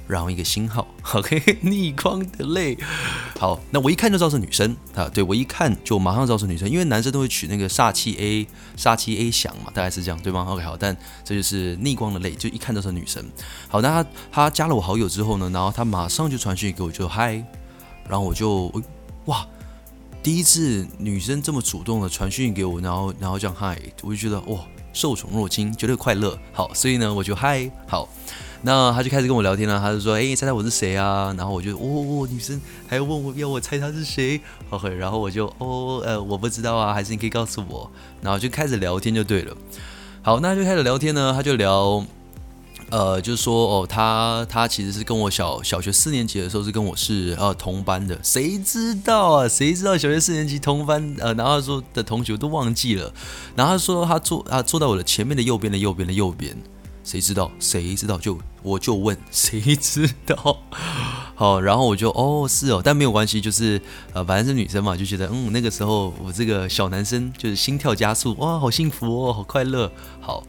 [0.09, 2.77] 然后一个星号，OK， 逆光的泪。
[3.39, 13.25] 好，那我一看就知道是女生啊，对，我一看就马上知道是女生，因为男生都会取那个煞气 A，煞气 A 响嘛，大概是这样，对吗？OK，好，但这就是逆光的泪，就一看都是女生。
[13.69, 17.41] 好，那他他加了我好友之后呢，然后他马上就传讯给我，就嗨，
[18.11, 18.71] 然后我就
[19.27, 19.47] 哇，
[20.23, 24.61] 第一次女生这么主动的传讯给我，然后然后这样嗨，我就觉得哇，
[24.93, 26.37] 受宠若惊，绝对快乐。
[26.53, 28.09] 好，所以呢，我就嗨，好。
[28.63, 37.91] 那他就开始跟我聊天了，他就说：“哎、猜猜我是谁啊？”然后我就哦，哦，女生还要问我要我猜他是谁，OK，然后我就哦，呃，我不知道啊，还是你可以告诉我。
[38.21, 39.57] 然后就开始聊天就对了。
[40.21, 42.05] 好，那就开始聊天呢，他就聊，
[42.91, 49.49] 呃，就是说哦，他他其实是跟我小小学四年级的时候是跟我是呃同班的，谁知道啊？
[49.49, 51.15] 谁知道小学四年级同班？
[51.21, 53.13] 呃，然后他说的同学都忘记了。
[53.55, 56.57] 然后他说他坐他坐在我的前面的右边的右边的右边。
[57.03, 57.51] 谁知道？
[57.59, 58.19] 谁知道？
[58.19, 60.59] 就我就问，谁知道？
[61.35, 63.81] 好，然后我就哦，是哦，但没有关系，就是
[64.13, 69.91] 呃，反正是女生嘛，就觉得嗯，那个时候我这个小男生就是心跳加速，哇，好幸福哦，好快乐。
[70.21, 70.45] 好，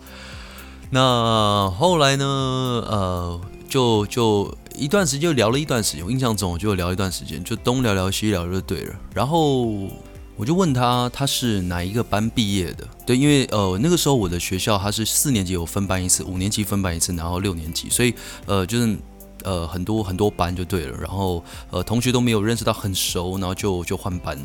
[0.92, 2.26] 那后来呢？
[2.26, 9.90] 呃，就就一段时间就聊了一段时间，我印象中我就聊一段时间，就东聊聊西聊就对了，然后。
[10.38, 12.88] 我就问他，他是哪一个班毕业的？
[13.06, 18.12] 对，因为呃那个时候我的学校他是四年级有分班一次，五年级分班一次，然后六年级，所以
[18.48, 18.98] 呃就是
[19.44, 24.38] 呃很多很多班就对了，然后呃同学都没有认识到很熟，然后就就换班，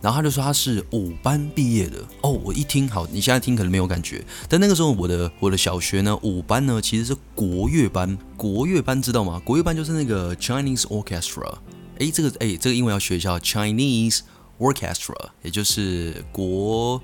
[0.00, 9.40] 然后他就说他是五班毕业的哦，我一听好，你现在听可能没有感觉，但那个时候我的我的小学呢五班呢其实是国乐班，国乐班知道吗？
[9.44, 11.54] 国乐班就是那个 Chinese Orchestra，
[11.98, 14.20] 诶，这个诶这个英文要学一下 Chinese
[14.58, 17.00] Orchestra，也就是国。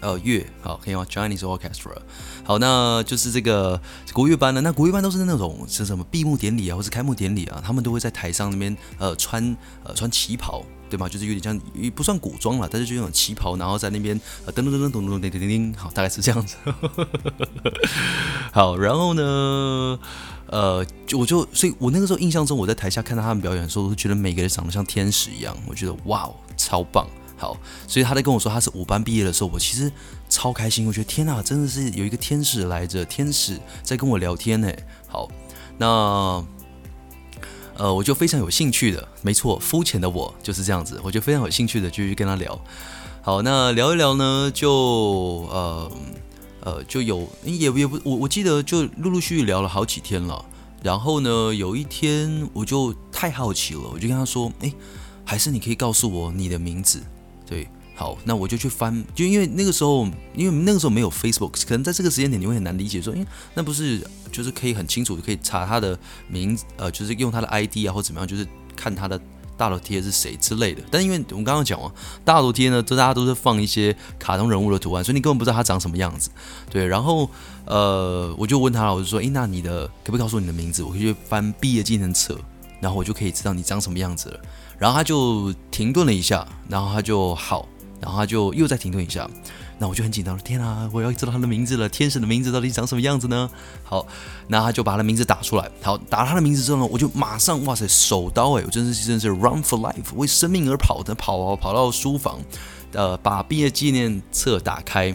[0.00, 1.96] 呃，乐好，可以吗？Chinese Orchestra，
[2.42, 3.80] 好，那就是这个
[4.12, 4.60] 国乐班呢。
[4.62, 11.06] 那国乐班都是那种是什么闭幕典礼啊，或是开幕典礼啊，他们都会在台上那边呃穿呃穿旗袍，对吗？
[11.06, 16.56] 就是有点像也不算古装了，但是就那种旗袍，然后在那边呃噔噔噔噔噔噔噔噔噔，好，大概是这样子。
[18.52, 19.98] 好，然后呢，
[20.46, 27.06] 呃，就我就所以，我那个时候印象中，我在台下看到他们表演的时候，我都觉得每个人长得像天使一样，我觉得哇哦，超棒。
[27.40, 27.56] 好，
[27.88, 29.90] 所以他在跟我说他是五班毕业的时候，我其实
[30.28, 30.86] 超开心。
[30.86, 34.70] 我觉得天哪，真的是有一个天使来着，天使在跟我聊天呢。
[35.08, 35.26] 好，
[35.78, 36.44] 那
[37.78, 42.60] 呃，我就非常有兴趣的，没错，肤浅的我就是这样子，我就非常有兴趣的继续跟他聊。
[43.22, 44.70] 好，那聊一聊呢，就
[45.50, 45.92] 呃
[46.60, 50.44] 呃就有也也不我我记得就陆陆续续聊了好几天了。
[50.82, 54.72] 然后呢，有一天我就太好奇了，我就跟他说，哎，
[55.24, 57.02] 还是你可以告诉我你的名字。
[57.50, 69.20] 对，好，那我就去翻，就因为那个时候，因为那个时候没有 Facebook，可能在这个时间点你会很难理解说，说，哎，那不是就是可以很清楚可以查他的名字，呃，就是用他的 ID 啊或怎么样，就是看他的
[69.56, 70.80] 大头贴是谁之类的。
[70.92, 71.92] 但因为我们刚刚讲啊，
[72.24, 76.30] 大头贴呢，都大家都是放一些卡通人物的图案，所以你根本不知道他长什么样子。
[76.70, 77.28] 对，然后
[77.66, 80.84] 呃，我就问他了，我就说，哎，那你的可不可以告诉我你的名字？
[80.84, 82.38] 我可以去翻毕业纪念册，
[82.80, 84.40] 然后我就可以知道你长什么样子了。
[84.80, 87.68] 然后他就停顿了一下，然后他就好，
[88.00, 89.28] 然后他就又再停顿一下，
[89.78, 93.50] 那我就很紧张了，天啊，我要知道他的名字了，天使的名字到底长什么样子呢？
[93.84, 94.06] 好，
[94.48, 102.40] 那他就把他的名字打出来，好，打了他的名字之后呢，我就马上哇塞，手刀哎，我真是真是 run for life，为生命而跑的跑啊跑到书房，
[102.92, 105.14] 呃，把毕业纪念册打开。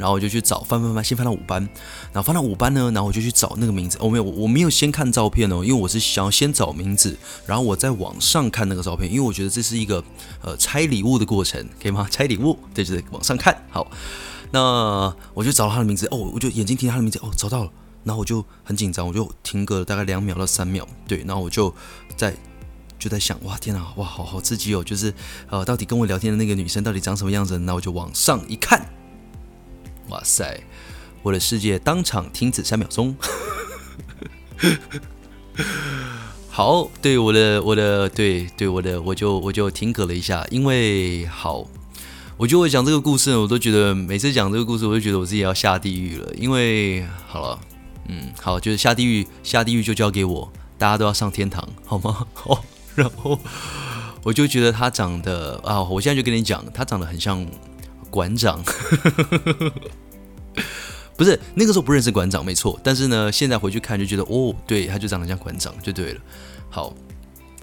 [0.00, 1.62] 然后我就去找翻翻翻，先翻到五班，
[2.10, 3.98] 然后翻到五班呢，然后我就去找那个名字。
[4.00, 10.02] 我没有，我没有先看照片哦，因为我是想要先找名字，然后我再往上看那个照片，因为我觉得这是一个
[10.40, 12.08] 呃拆礼物的过程，可以吗？
[12.10, 13.54] 拆礼物，对，就是往上看。
[13.70, 13.90] 好，
[14.50, 17.70] 那我就找到他的名字，哦，我就眼睛听他的名字，哦，找到了。
[18.02, 21.74] 然后我就很紧张，我就停个大概两秒到三秒，对，然后我就
[22.16, 22.34] 在
[22.98, 25.12] 就在想，哇，天哪，哇，好好刺激哦，就是
[25.50, 27.58] 呃，到底跟我聊天的那个女生到底长什么样子？
[27.58, 28.86] 那我就往上一看。
[30.10, 30.60] 哇塞！
[31.22, 33.16] 我的世界当场停止三秒钟。
[36.48, 41.66] 好，对我的我的对对我的我就我就停格了一下，因为好，
[42.36, 46.28] 我觉得我讲这个故事，我都觉得每次讲这个故事，我都觉得我自己要下地狱了。
[46.36, 47.58] 因为好了，
[48.08, 52.26] 嗯，好，就是下地狱，下地狱就交给我，大家都要上天堂，好吗？
[52.34, 52.64] 好，
[52.96, 53.38] 然后
[54.22, 57.46] 我就觉得他长得啊，我现在就跟你讲，他长得很像。
[58.10, 58.62] 馆长，
[61.16, 62.78] 不是那个时候不认识馆长，没错。
[62.82, 66.20] 但是呢，现在回去看就觉得，哦，对，他就长得像馆长，就对了。
[66.68, 66.92] 好，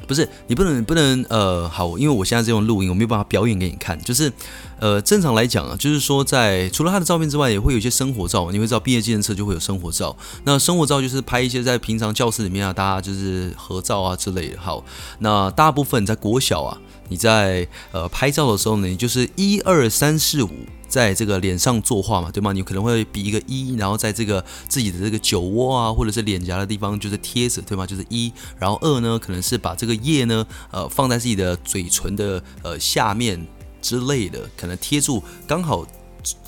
[0.07, 3.99] 不是你不能不能呃，好，因为我现在这种录音，我没有办法表演给你看。
[4.01, 4.31] 就是
[4.79, 8.51] 呃，正常来讲啊，就是说在除了他的照片之外，也会有一些生活照。
[8.51, 10.15] 你会知道，毕业纪念册就会有生活照。
[10.43, 14.61] 那生活照就是拍一些在平常教室里面啊，大家就是合照啊之类的。
[14.61, 14.83] 好，
[15.19, 16.77] 那大部分在国小啊。
[17.09, 20.49] 你在呃拍照的时候呢，你就是一二三四五，
[20.87, 22.51] 在这个脸上作画嘛，对吗？
[22.53, 27.85] 你可能会比一个一，然后在这个自己的这个酒窝啊，或者是脸颊的地方，就是贴着，对吗？
[27.85, 33.45] 就是一，然后二呢，可能是把这个液呢，呃，放在自己的嘴唇的呃下面
[33.81, 35.85] 之类的，可能贴住，刚好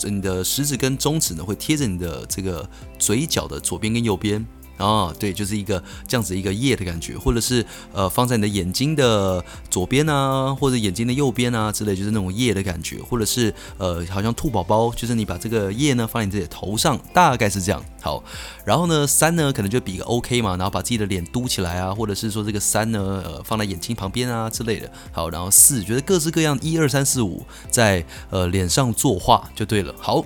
[0.03, 4.45] 你的食指跟中指呢会贴着你的这个嘴角的左边跟右边。
[4.79, 17.83] 哦，对，就是一个这样子一个叶的感觉，或者是呃放在你的眼睛的左边啊，或者眼睛的右边啊之类，就是那种叶的感觉，或者是呃好像兔宝宝，就是你把这个叶呢放在你自己的头上，大概是这样。
[18.01, 18.23] 好，
[18.63, 24.89] 然后呢三呢可能就比个 OK 嘛，然后把自己的脸嘟起来啊，或者是说这个三呢呃放在眼睛旁边啊之类的。
[25.11, 29.93] 好，然后四觉得各式各样一二三四五在呃脸上作画就对了。
[29.99, 30.25] 好，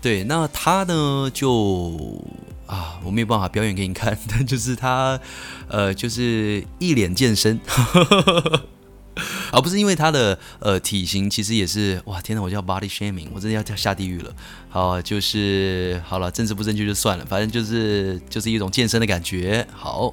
[0.00, 2.22] 对，那他呢就。
[2.66, 5.20] 啊，我没有办法表演给你看，但就是他，
[5.68, 7.60] 呃，就是一脸健身，
[7.92, 8.60] 而、
[9.56, 14.34] 啊、不是因为他的呃体型，其实也是哇，天哪，我叫 body shaming，我真的要下地狱了。
[14.68, 19.64] 好，就是好了，政治不正确就算了，反正就是就是一种健身的感觉。
[19.72, 20.12] 好，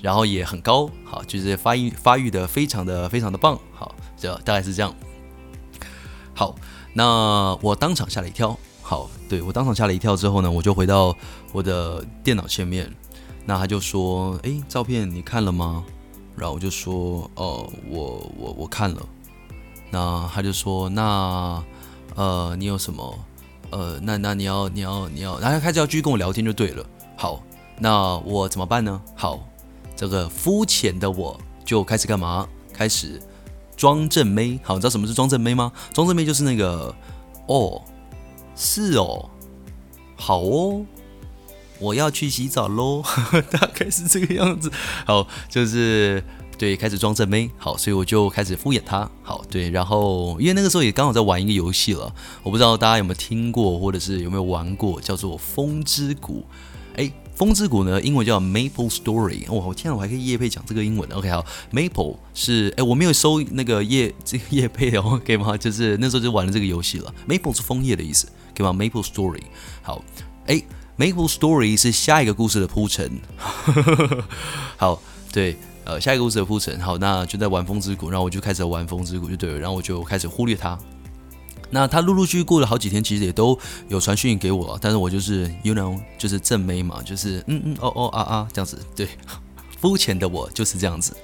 [0.00, 3.60] 然后也很高，好，就是发育发育的非常的非常的棒。
[3.74, 4.94] 好，这大概是这样。
[6.32, 6.56] 好，
[6.94, 8.58] 那我当场吓了一跳。
[8.90, 11.16] 好，对，我当场吓了一跳之后呢，我就回到
[11.52, 12.92] 我的电脑前面。
[13.46, 15.84] 那他就说：“诶，照片你看了吗？”
[16.34, 19.00] 然后我就说：“哦，我我我看了。”
[19.92, 21.62] 那他就说：“那
[22.16, 23.16] 呃，你有什么？
[23.70, 25.38] 呃，那那你要你要你要……
[25.38, 26.84] 然后开始要继续跟我聊天就对了。
[27.16, 27.40] 好，
[27.78, 29.00] 那我怎么办呢？
[29.14, 29.38] 好，
[29.94, 32.44] 这个肤浅的我就开始干嘛？
[32.72, 33.22] 开始
[33.76, 34.58] 装正妹。
[34.64, 35.70] 好，你知道什么是装正妹吗？
[35.92, 36.92] 装正妹就是那个
[37.46, 37.80] 哦，
[38.54, 39.30] 是哦，
[40.16, 40.84] 好哦。”
[41.80, 43.02] 我要去洗澡喽，
[43.50, 44.70] 大概是这个样子。
[45.06, 46.22] 好，就是
[46.58, 47.50] 对，开始装正妹。
[47.56, 49.10] 好，所以我就开始敷衍他。
[49.22, 56.40] 好，对，然后因为那个时候也刚好在玩一个游戏了，我不知道大家有没有听过，或者是有没有玩过，叫做《风之谷》。
[56.98, 59.50] 哎，《风之谷》呢，英文叫 Maple Story。
[59.50, 61.08] 哇，我天啊，我还可以业配讲这个英文。
[61.12, 65.56] OK，好，Maple 是哎，我没有收那个业这个业配哦，可以吗？
[65.56, 67.14] 就是那时候就玩了这个游戏了。
[67.26, 68.28] Maple 是枫叶的意思，
[68.60, 69.42] 可以吗？Maple Story。
[69.82, 70.04] 好，
[70.46, 70.62] 哎。
[70.98, 73.10] Maple Story 是下一个故事的铺陈，
[74.76, 75.00] 好，
[75.32, 80.78] 对，呃，下一个故事的铺陈，好，那就在玩风之谷，然后我就开始玩风之谷，就对了，然后我就开始忽略他。
[81.70, 89.08] 那他陆陆续续过了好几天，其实也都有传讯给我，但是我就是 you know 就是正妹嘛，就是嗯嗯哦哦啊啊这样子，对，
[89.80, 91.16] 肤浅的我就是这样子。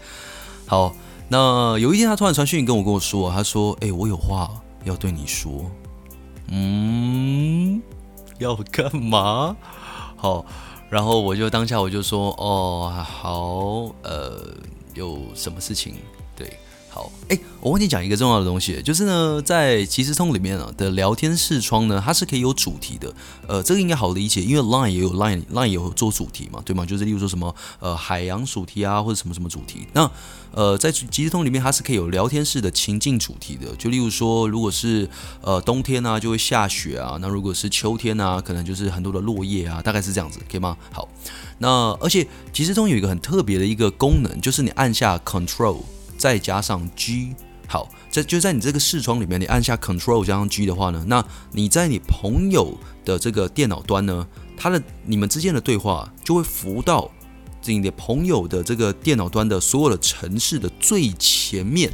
[0.65, 0.97] 好，
[1.29, 4.51] 那有一天他突然传讯跟我跟我说，他说，哎、我有话
[4.85, 5.71] 要对你说，
[6.49, 7.83] 嗯。
[8.39, 9.57] 要干嘛？
[10.17, 10.45] 好，
[10.91, 14.43] 然后我就当下我就说，哦，好，呃，
[14.95, 15.95] 有什么事情？
[16.37, 16.59] 对。
[16.97, 23.13] 好，哎，我忘记讲一个重要的东西，就是呢，在即时通里面啊的聊天视窗呢，它是可以有主题的。
[23.47, 26.87] 呃，这个应该好理解，因为 Line 也有 Line Line 有做主题嘛，对吗？
[26.87, 29.87] 就是例如说什么呃海洋主题啊，或者什么什么主题。
[29.93, 30.11] 那
[30.53, 33.77] 呃，在即时通里面，它是可以有聊天室的情境主题的。
[33.77, 35.07] 就例如说，如果是
[35.43, 40.75] 呃冬天啊，就会下雪啊；那如果是秋天啊，可能就是很多的落叶啊，大概是这样子，可以吗？
[40.91, 41.07] 好，
[41.59, 41.69] 那
[42.01, 45.83] 而且即时通有一个很特别的一个功能，就是你按下 Control。
[46.27, 47.37] 再加上 G，
[47.69, 57.09] 好，这就在你这个视窗里面，你按下 Control 加上 G 的话呢，那你在你朋友的这个电脑端呢，他的你们之间的对话就会浮到
[57.65, 61.93] 你的朋友的这个电脑端的所有的城市的最前面，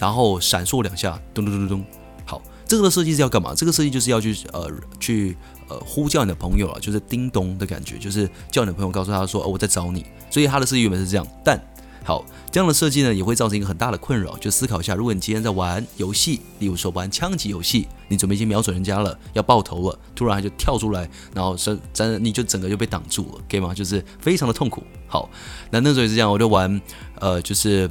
[0.00, 1.86] 然后闪烁两下，咚咚咚咚咚。
[2.26, 3.54] 好，这个的设计是要干嘛？
[3.54, 5.36] 这个设计就是要去呃去
[5.68, 10.04] 呃呼叫你的朋友啊，就是叮咚的感觉，就是叫你的朋友告诉他说，哦，我在找你。
[10.28, 11.56] 所以他的设计原本是这样，但
[12.04, 14.36] 好，这样的设计呢，也会造成一个很大的困扰。
[14.38, 23.72] 就思考一下，如果你今天在玩游戏，例如说玩枪击游戏，你准备去瞄准人家了，要爆头了，突然就跳出来，然后真真你就整个就被挡住了，可以吗？
[23.72, 24.82] 就是非常的痛苦。
[25.06, 25.30] 好，
[25.70, 26.80] 那那时候也是这样，我就玩
[27.20, 27.88] 呃，就是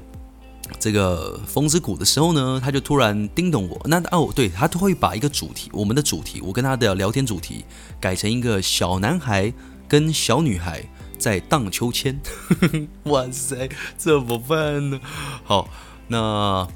[0.77, 3.79] 这个风之谷的时候呢，他就突然叮咚我。
[3.85, 7.63] 那哦，对，他都会把一个主题，我们的主题，我跟他的聊天主题
[7.99, 9.53] 改成一个小男孩
[9.87, 10.83] 跟小女孩。
[11.21, 12.19] 在荡秋千，
[13.05, 14.99] 哇塞，怎么办呢？
[15.43, 15.69] 好，
[16.07, 16.67] 那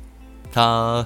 [0.54, 1.06] 他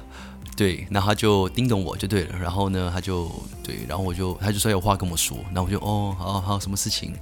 [0.57, 2.37] 对，那他就叮咚我就对了。
[2.37, 3.31] 然后呢，他就
[3.63, 5.37] 对，然后我就他就说有话跟我说。
[5.53, 7.15] 然后我就哦，好好，什么事情？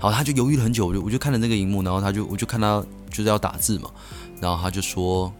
[0.00, 3.88] 好，他就犹豫了很久，我就我就看了那个荧幕，然后他就我就看他就是要打字嘛，
[4.40, 5.32] 然后他就说。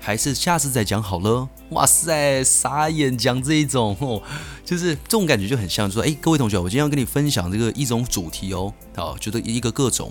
[0.00, 1.48] 还是下次再讲好了。
[1.70, 4.22] 哇塞，傻眼，讲这一种哦，
[4.64, 10.10] 就是这种感觉就很像，就说哎，各位同学，我今天要跟你分享这个一种主题哦，好，觉得一个各种，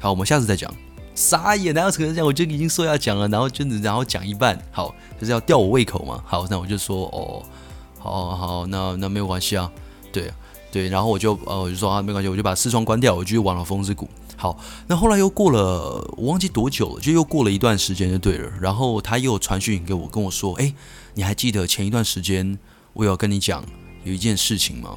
[0.00, 0.72] 好，我们下次再讲。
[1.14, 2.24] 傻眼，哪有可能讲？
[2.24, 6.22] 我就已经说要讲了，然后就然后讲一半，好，就是要吊我胃口嘛。
[6.24, 7.42] 好，那我就说哦，
[7.98, 9.68] 好好，那那没有关系啊，
[10.12, 10.32] 对
[10.70, 14.08] 对，然后我就呃我就说啊没关系，我就把视窗关掉，我继续玩了风之谷。
[14.40, 18.48] 好，那后来又过了，我忘记多久了，就又过了一段时间就对了。
[18.60, 20.72] 然后他又传讯给我，跟我说：“哎，
[21.14, 22.56] 你还记得前一段时间
[22.92, 23.64] 我有跟你讲
[24.04, 24.96] 有一件事情吗？”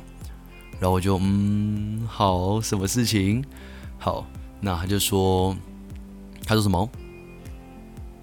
[0.80, 3.44] 然后我就嗯，好，什么事情？
[3.98, 4.28] 好，
[4.60, 5.58] 那他就说，
[6.46, 6.88] 他说什么？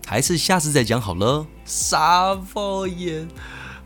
[0.07, 1.45] 还是下次再讲好了。
[1.65, 3.29] 傻爆眼，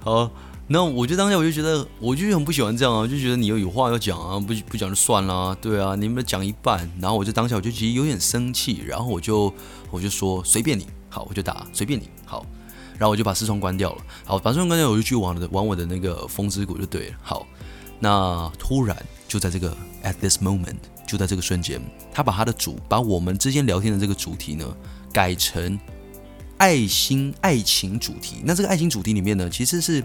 [0.05, 0.31] 好。
[0.73, 9.53] 那我就当下我就觉得，我就很不喜欢这样啊，就觉得你有有话要讲啊，不不讲就算了，对啊，你们讲一半，然后我就当下我就其实有点生气，然后我就
[9.91, 12.47] 我就说随便你，好，我就打随便你，好，
[12.97, 17.47] 然后我就把视窗关掉了，好，把视窗关掉，我就去玩的玩我的那个风之谷就对了，好，
[18.01, 18.97] 那突然
[19.29, 20.77] 就在这个 at this moment，
[21.07, 21.79] 就在这个瞬间，
[22.15, 24.67] 他把他的主把我们之间聊天的这个主题呢
[25.13, 25.79] 改成
[26.57, 30.03] 爱心爱情主题，那这个爱情主题里面呢其实是。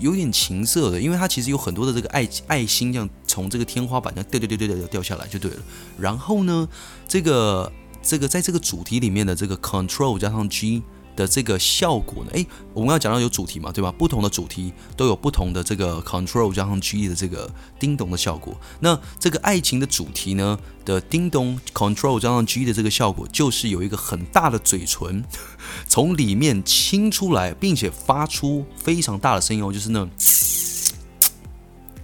[0.00, 5.56] 有点情色的，因为它其实有很多的这个爱爱心，这样从这个天花板上掉掉掉掉掉掉下来就对了。
[5.98, 6.68] 然后呢，
[7.06, 7.72] 这个
[8.02, 10.82] 这个在这个主题里面的这个 Control 加上 G
[11.18, 12.30] 的这个效果呢？
[12.34, 13.92] 诶，我们刚刚讲到有主题嘛，对吧？
[13.98, 17.50] 不同的主题都有不同的这个 control 加上 G 的这个
[17.80, 18.56] 叮咚的效果。
[18.78, 25.24] 那这个爱情的主题呢的叮咚 control 加上 G 的这个效果，就是有一个很大的嘴唇
[25.88, 30.08] 从里面亲出来，并且发出非常大的声音哦，就是那种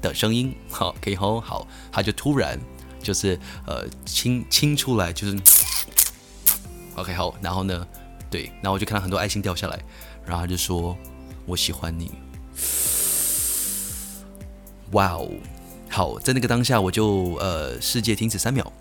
[0.03, 0.53] 的声音。
[0.69, 2.59] 好，可以吼，好，他就突然
[3.01, 5.39] 就是呃亲亲出来，就是。
[6.97, 7.85] OK，好，然后呢，
[8.35, 9.79] 对，然后我就看到很多爱心掉下来，
[10.27, 10.99] 然后他就说
[11.47, 12.11] ：“我喜欢你。”
[14.91, 15.31] 哇哦，
[15.89, 18.73] 好，在那个当下，我就呃，世界停止三秒。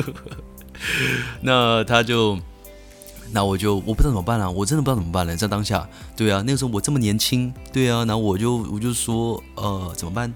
[1.42, 2.38] 那他就，
[3.30, 5.36] 那我就我不知道怎么办啊，我真的不知道怎么办了。
[5.36, 5.86] 在当下，
[6.16, 10.32] 对啊，那个时候我这么年轻，对啊，然后我就我就说，呃，怎么办？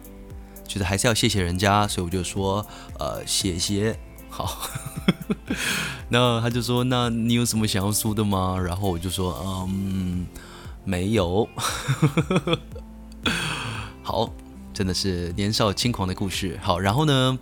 [0.68, 2.66] 觉得还是要谢谢人家，所以我就说，
[2.98, 3.98] 呃，谢谢。
[4.41, 4.59] 好，
[6.09, 9.34] 那他就说：“那你有什么想要说的吗？”然后我就说
[9.68, 10.26] ：“嗯，
[10.84, 11.47] 没有。
[14.03, 14.30] ”好，
[14.72, 16.59] 真的是年少轻狂的故事。
[16.62, 17.38] 好，然后呢，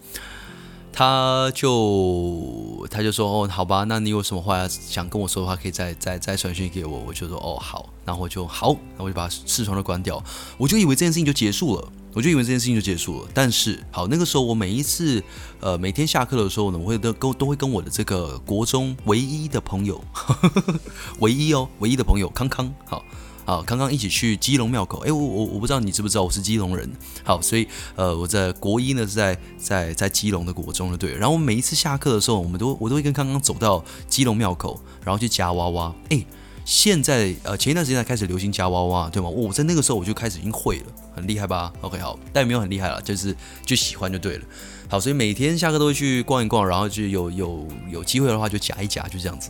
[0.92, 10.22] 他就他就说：“哦，好吧，那你有什么话想跟我说的话，可以再再再传讯给我。”我就说：“哦，好。”然后我就好，然后我就把视窗都关掉。
[10.56, 11.92] 我就以为这件事情就结束了。
[12.18, 15.22] 我就以为这件事情就结束了，但是好，那个时候我每一次，
[15.60, 20.74] 呃，每天下课的时候呢，我会都跟都会跟我的这个国中唯一的朋友，呵 呵
[21.20, 23.04] 唯一哦，唯一的朋友康康，好，
[23.44, 24.98] 好，康康一起去基隆庙口。
[25.06, 26.90] 哎，我我我不知道你知不知道我是基隆人，
[27.22, 31.14] 好，所以呃，我在国一呢是在在在基隆的国中的对。
[31.14, 35.94] 然后每一次下课的时候，我们都我都会跟康康走到基隆庙口，然后去夹娃娃。
[36.08, 36.26] 哎。
[36.68, 39.28] 现在呃，前一段时间才开始流行夹娃娃，对吗？
[39.30, 40.84] 我在那个时候我就开始已经会了，
[41.16, 44.44] 很厉害吧？OK，好，但也没有很厉害了，就是就喜欢就对了。
[44.86, 49.48] 好，所以每天下课都会去逛一逛，然后就有有有机会的话就夹一夹，就这样子。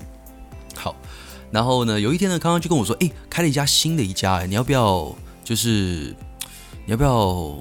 [0.77, 0.95] 好，
[1.51, 5.12] 然后呢，有一天呢，康康就跟我说，诶，开了一家新的一家，哎，你要不要？
[5.43, 6.14] 就是
[6.87, 7.59] 你要不要？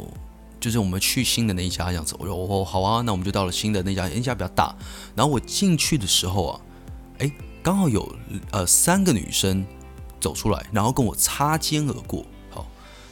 [0.59, 2.15] 就是我们去新的那一家这样子。
[2.19, 4.75] 我说哦，好啊，那我们就到了新的那家，那家比较大。
[5.15, 6.61] 然后我进去的时候啊，
[7.17, 7.31] 诶。
[7.67, 8.15] 刚好有
[8.51, 9.65] 呃三个女生
[10.21, 12.25] 走出来，然后跟我擦肩而过。
[12.49, 12.65] 好，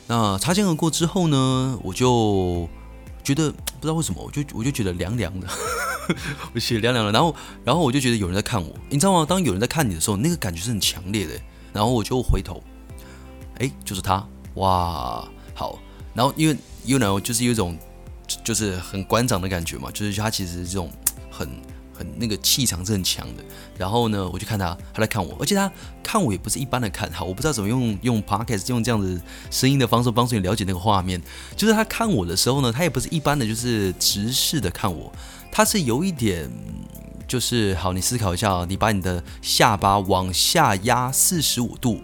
[0.07, 2.65] 那擦肩而过之后呢，我就
[3.21, 5.47] 觉得不知道为什么，我就我就觉得凉凉的，
[6.53, 7.11] 我觉得凉凉的。
[7.11, 7.35] 然后
[7.65, 9.25] 然后我就觉得有人在看我，你知道吗？
[9.27, 11.33] 当有人在看你的时候，那个感觉是很强烈的。
[11.73, 12.63] 然后我就回头，
[13.57, 15.77] 哎，就是他，哇，好。
[16.13, 17.77] 然后因为 you know 就是有一种
[18.41, 20.89] 就是很馆长的感觉嘛，就是他其实这种
[21.29, 21.49] 很。
[21.95, 23.43] 很那个气场是很强的，
[23.77, 25.71] 然后呢，我就看他，他来看我，而且他
[26.03, 31.21] 看我也不是一般的看，哈，我不知道怎么用用 podcast 用这样子声音的方式帮助你了解那个画面，
[31.55, 35.11] 就是他看我的时候呢，他也不是一般的就是直视的看我，
[35.51, 36.51] 他是有一点
[37.27, 41.99] 就是好，你思考一下啊，你把你的下巴往下压四十五度，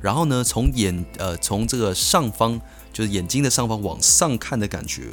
[0.00, 2.60] 然后呢，从眼呃从这个上方
[2.92, 5.04] 就是眼睛的上方往上看的感觉，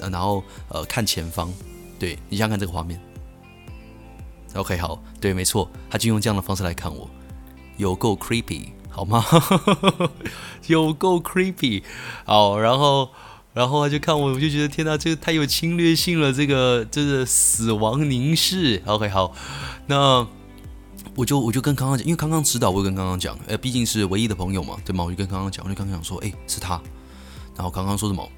[0.00, 1.52] 然后呃看前方，
[1.98, 3.00] 对，你想想看这个画面。
[4.54, 7.08] OK，好，对，没错，他就用这样的方式来看我，
[7.78, 9.24] 有够 creepy，好吗？
[10.68, 11.82] 有够 creepy，
[12.24, 13.08] 好，然后，
[13.54, 18.82] 然后他就看我，我就觉得天哪，这个太有侵略性了，这个这个死亡凝视。
[18.84, 19.34] OK，好，
[19.86, 20.26] 那
[21.14, 25.02] 我就我就跟康康讲，因为康康指导，我就跟康康讲，呃，毕竟是唯一的朋友嘛，对吗？
[25.04, 26.80] 我就跟康康讲，我就刚刚讲说，哎，是他，
[27.56, 28.28] 然后康康说什么？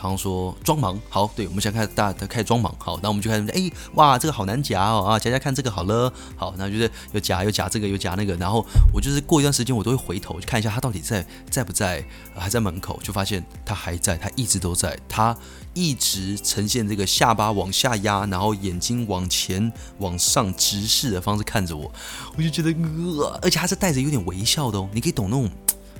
[0.00, 12.02] 刚刚说装忙好，对，我们现在开始大家开始装忙好，那我们就开始哎哇，这个好难夹哦啊，夹夹看这个好了，好，那就是有夹有夹这个有夹那个，然后我就是过一段时间我都会回头去看一下他到底在在不在，
[12.34, 15.36] 还在门口，就发现他还在，他一直都在，他
[15.74, 21.92] 一直呈现这个下巴往下压，然后眼睛往前往上直视的方式看着我，
[22.38, 25.42] 我就觉得呃，而且他是带着有点微笑的哦，你可以懂那种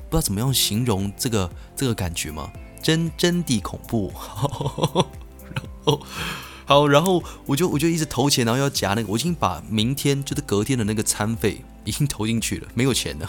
[0.08, 2.50] 不知道怎么样形容这个这个感觉吗？
[2.82, 4.12] 真真的恐怖，
[5.54, 6.00] 然后
[6.64, 13.28] 好，然后我就我就一直投钱，然后要夹那个，我已经把明天就是隔天的那个餐费已经投进去了，没有钱了。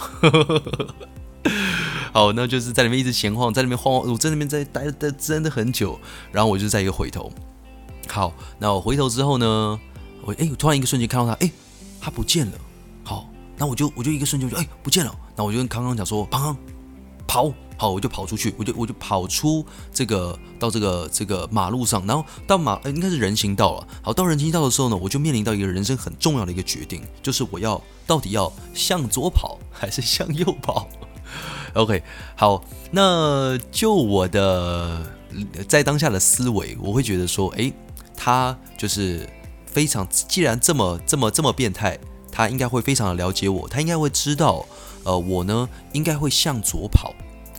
[2.12, 5.98] 好，那就是在里面一直闲晃，在里面晃，我在那边在待待真的很久，
[6.30, 7.32] 然后我就再一个回头。
[8.06, 9.80] 好，那我回头之后呢，
[10.22, 11.50] 我哎，我突然一个瞬间看到他，哎，
[12.00, 12.52] 他不见了。
[13.02, 16.56] 好，那我就我就一个瞬间就哎不见了，那我就跟康康讲说，康康
[17.26, 17.52] 跑。
[17.82, 23.88] 好，我就跑出去，我就我就跑出这个到这个这个马路上，然后到马应该是人行道了。
[24.02, 30.86] 好，到人行道的时候呢，我就面临到一个人生很重要的一个决定，就是我要到底要向左跑还是向右跑
[31.74, 32.04] ？OK，
[32.36, 32.62] 好，
[32.92, 35.04] 那就我的
[35.66, 37.72] 在当下的思维，我会觉得说，诶，
[38.16, 39.28] 他就是
[39.66, 41.98] 非常，既然这么这么这么变态，
[42.30, 44.64] 他应该会非常的了解我，他应该会知道，
[45.02, 47.12] 呃，我呢应该会向左跑，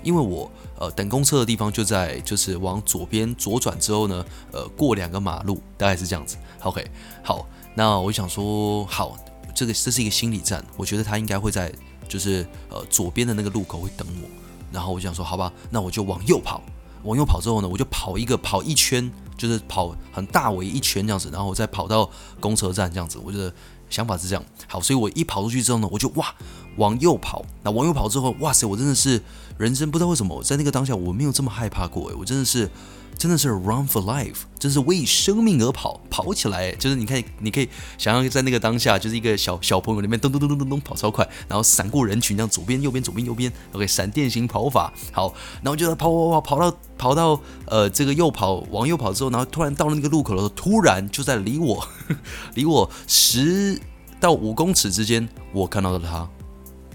[0.04, 6.38] 因为我呃等公车的地方就在就是往左边左转之后呢，呃过两个马路，大概是这样子。
[6.62, 6.86] OK，
[7.24, 9.18] 好，那我想说，好，
[9.56, 11.74] 这个这是一个心理战，我觉得他应该会在
[12.08, 14.28] 就是呃左边的那个路口会等我，
[14.72, 16.62] 然后我想说，好吧，那我就往右跑，
[17.04, 19.12] 往右跑之后呢，我就跑一个跑一圈。
[19.36, 22.08] 就是跑很大围一圈这样子，然后我再跑到
[22.40, 23.20] 公车站这样子。
[23.26, 23.52] 我觉得
[23.90, 24.46] 想法是这样。
[24.68, 26.34] 好，所以我一跑出去之后呢，我就哇
[26.78, 27.46] 往右跑。
[27.64, 29.22] 那往右跑之后，哇塞，我真的是
[29.58, 32.70] 人生不知道为什么在那个当下我没有这么害怕过诶，我真的是。
[33.16, 51.88] 真的是 run for life，真是为生命而跑，跑起来，就是你可以，你可以想象在那个当下，就是一个小小朋友里面咚咚咚咚咚咚跑超快，然后闪过人群，这样左边右边左边右边，OK，闪电型跑法，好，然后就跑跑跑跑到跑到呃这个右跑往右跑之后，然后突然到了那个路口的时候，突然就在离我
[52.56, 53.80] 离我十
[54.20, 56.28] 到五公尺之间，我看到了他，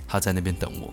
[0.09, 0.93] 他在那边等我，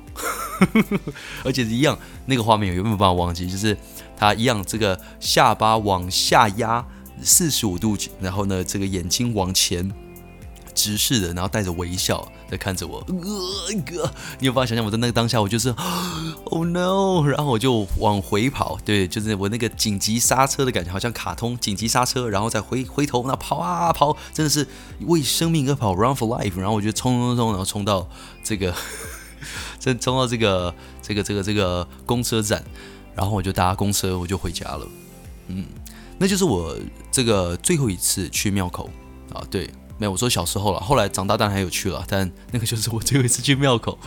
[1.43, 1.97] 而且是一样
[2.27, 3.49] 那个画面，有没有办法忘记？
[3.49, 3.75] 就是。
[4.17, 6.85] 他一样，这个下巴往下压
[7.21, 9.91] 四十五度，然后呢，这个眼睛往前
[10.75, 12.99] 直视的，然后带着微笑在看着我。
[13.07, 15.73] 呃哥，你有办法想象我在那个当下，我就是，
[16.45, 17.25] Oh no！
[17.25, 24.67] 然后我就往回跑，对，就是我那个紧急刹车的感觉，好像卡通紧急刹车，然后再回回头，那跑啊跑，真的是
[25.07, 26.57] 为生命而跑，Run for life！
[26.57, 28.07] 然后我就冲冲冲，然后冲到
[28.43, 28.75] 这个，
[29.79, 32.63] 真冲到这个这个这个这个公车站。
[33.15, 34.85] 然后我就搭公车，我就回家了。
[35.47, 35.65] 嗯，
[36.17, 36.75] 那就是我
[37.09, 38.89] 这个最后一次去庙口
[39.33, 39.41] 啊。
[39.49, 43.97] 对，没有，我说小时候了，后来长大当然还有去了，但那个就是我最后一次去庙口。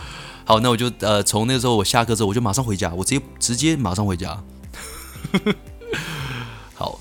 [0.45, 4.41] 好，那我就呃，从那时候我下课之后，我就马上回家，我直接直接马上回家。
[6.75, 6.99] 好，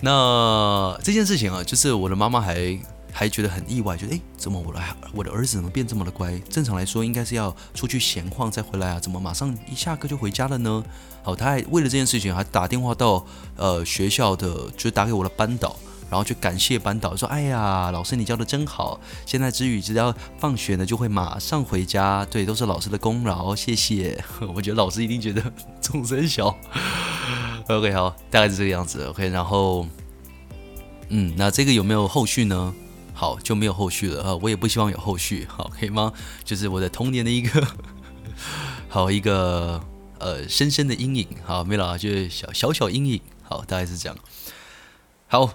[0.00, 2.78] 那这件事情啊，就是我的妈妈还。
[3.16, 4.80] 还觉得很意外，觉得诶，怎么我的
[5.12, 6.36] 我的儿子怎么变这么的乖？
[6.50, 10.82] 正常来说应该是要出去闲晃再回来啊，怎么马上一下课就回家了呢？
[11.22, 15.76] 好，他还为了这件事情还打电话到呃学校的，就打给我的班导，
[16.14, 24.22] 然后去感谢班导，说哎呀，老师你教的真好，现在之余只要放学呢就会马上回家，对，都是老师的功劳，谢谢。
[24.54, 25.42] 我觉得老师一定觉得
[25.82, 26.56] 众生小。
[27.68, 29.04] OK，好，大概是这个样子。
[29.06, 29.88] OK，然后
[31.08, 32.72] 嗯，那这个有没有后续呢？
[33.12, 34.38] 好，就没有后续了啊！
[34.40, 36.12] 我也不希望有后续，好，可以吗？
[36.44, 37.66] 就是我的童年的一个，
[38.88, 39.82] 好一个
[40.20, 44.16] 呃深深的阴影，好，没了，就是小小小阴影，好，大概是这样。
[45.26, 45.50] 好，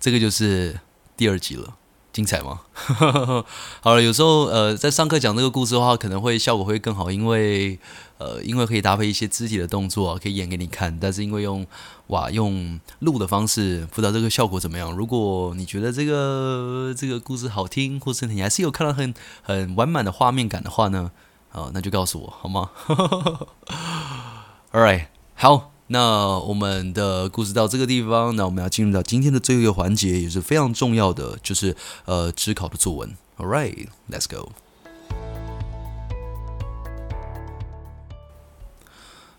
[0.00, 0.80] 这个就是
[1.16, 1.74] 第二集了。
[2.10, 2.62] 精彩吗？
[3.80, 7.78] 好了，有时候呃，在上课讲这个故事的话，可能会效果会更好，因为
[8.16, 10.98] 呃，因为可以搭配一些肢体的动作，可以演给你看。
[10.98, 11.64] 但是因为用
[12.08, 14.90] 哇用录的方式，不知道这个效果怎么样。
[14.90, 21.12] 如果你觉得这个这个故事好听，或是你还是有看到很很完满的画面感的话呢，
[21.52, 22.70] 啊，那就告诉我好吗？
[24.72, 25.77] All right，好。
[25.90, 31.74] 那我们的故事到这个地方，那我们要进入到今天的最后一个环节，也是非常重要的，就是
[32.04, 33.16] 呃，指考的作文。
[33.38, 34.52] All right, let's go。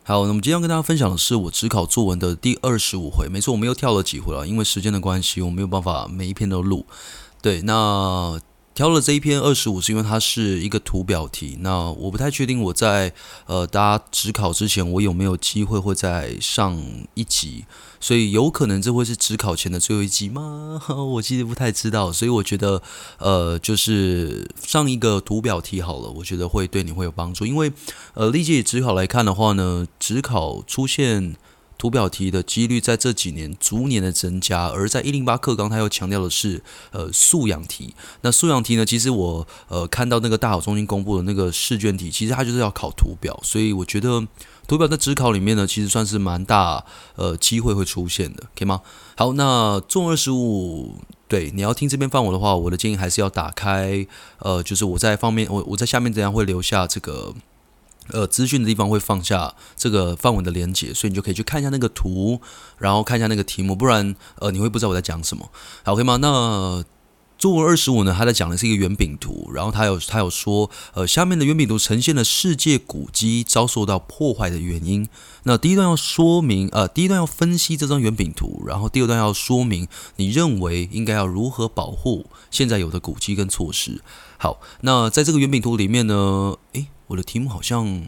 [0.04, 3.30] 好，那么今天跟大家分享的是我指考作文的第二十五回。
[3.30, 6.86] 没错，我们又跳了几回了，因为时间的关系，我没有办法每一篇都录。
[7.41, 8.41] 对，那。
[8.80, 11.58] 挑了这一篇二十五，是因为它是一个图表题。
[11.60, 13.12] 那我不太确定我在
[13.46, 16.82] 呃大家指考之前，我有没有机会会再上
[17.14, 17.66] 一集，
[18.00, 20.82] 所以有可能这会是职考前的最后一集吗？
[21.12, 22.82] 我其实不太知道，所以我觉得
[23.18, 27.74] 呃就是上一个图表题好了，我觉得会对你会有帮助，因为
[28.14, 31.36] 呃历届职考来看的话呢，职考出现。
[31.80, 36.62] 图表题的几率在这几年逐年的增加，而在一零八课纲，他又强调的是
[36.92, 37.96] 呃素养题。
[38.20, 44.28] 那素养题呢，其实我呃看到那个大考中心公布的那个试卷题，其实它就是要考图表，所以我觉得
[44.68, 46.84] 图表在指考里面呢，其实算是蛮大
[47.16, 48.82] 呃机会会出现的，可以吗？
[49.16, 50.98] 好，那作文二十五，
[51.30, 54.06] 对，你要听这篇范文的话，我的建议还是要打开
[54.40, 57.34] 呃，就是我在方面我我在下面怎样会留下这个。
[58.12, 62.41] 呃，资讯的地方会放下这个范文的连接，所以你就可以去看一下那个图，
[62.78, 65.49] 然后看一下那个题目，不然呃你会不知道我在讲什么，
[65.84, 66.18] 好，OK 吗？
[66.18, 66.84] 那
[67.38, 75.07] 作文二十五呢，他在讲的是一个圆饼图，然后他有他有说，呃，下面的圆饼图呈现了世界古迹遭受到破坏的原因。
[75.43, 79.88] 那第一段要说明，呃，第一段要分析这张圆饼图，然后第二段要说明
[80.18, 84.01] 你认为应该要如何保护现在有的古迹跟措施。
[84.38, 86.88] 好，那在这个圆饼图里面呢，诶。
[87.10, 88.07] 我的题目好像，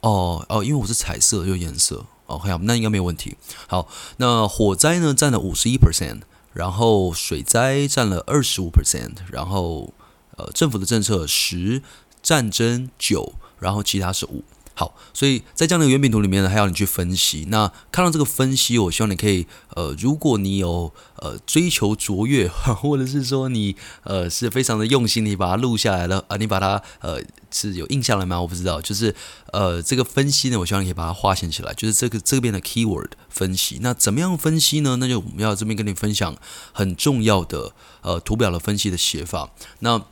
[0.00, 3.36] 哦哦，因为我是彩色有颜色，OK，那应该没有问题。
[3.68, 6.22] 好，那火灾呢占了五十一 percent，
[6.52, 9.94] 然后水灾占了二十五 percent，然后
[10.36, 11.80] 呃，政府的政策十，
[12.22, 14.42] 战争九，然后其他是五。
[14.76, 17.46] 好，所以在这样的原饼图里面呢，还要你去分析。
[17.48, 19.46] 那看到这个分析，我希望你可以，
[19.76, 22.48] 呃，如果你有呃追求卓越，
[22.82, 27.20] 或者是说你呃是非常的用心，你把它录下来了啊，你把它呃
[27.52, 28.40] 是有印象了吗？
[28.40, 29.14] 我不知道，就是
[29.52, 33.78] 呃这个分析呢，我希望你可以把它划线起来，就是这个这边的 keyword 分析。
[33.80, 34.96] 那怎么样分析呢？
[34.98, 36.36] 那就我们要这边跟你分享
[36.72, 37.72] 很重要的
[38.02, 39.50] 呃图表的分析的写法。
[39.78, 40.04] 那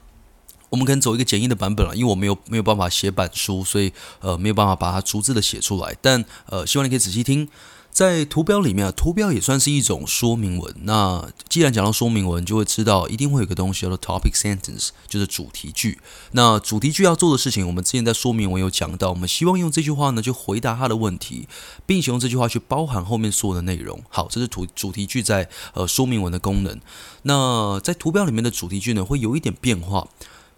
[0.73, 5.95] 我们可能走一个简易的版本了，因为我没有没有办法写板书，所以呃没有办法把它逐字的写出来。
[6.01, 7.47] 但呃希望你可以仔细听，
[7.91, 10.75] 在图标里面啊，图标也算是一种说明文。
[10.85, 16.01] 那既然讲到说明文，就会知道一定会有个东西叫做 topic sentence，就是主题句。
[16.31, 21.47] 那主题句要做的事情，我们之前在说明文有讲到，我们希望用这句话呢去回答他的问题，
[21.85, 24.03] 并且用这句话去包含后面所有的内容。
[24.09, 26.81] 好，这是图主题句在呃说明文的功能。
[27.25, 30.09] 那在图标里面的主题句呢，会有一点变化。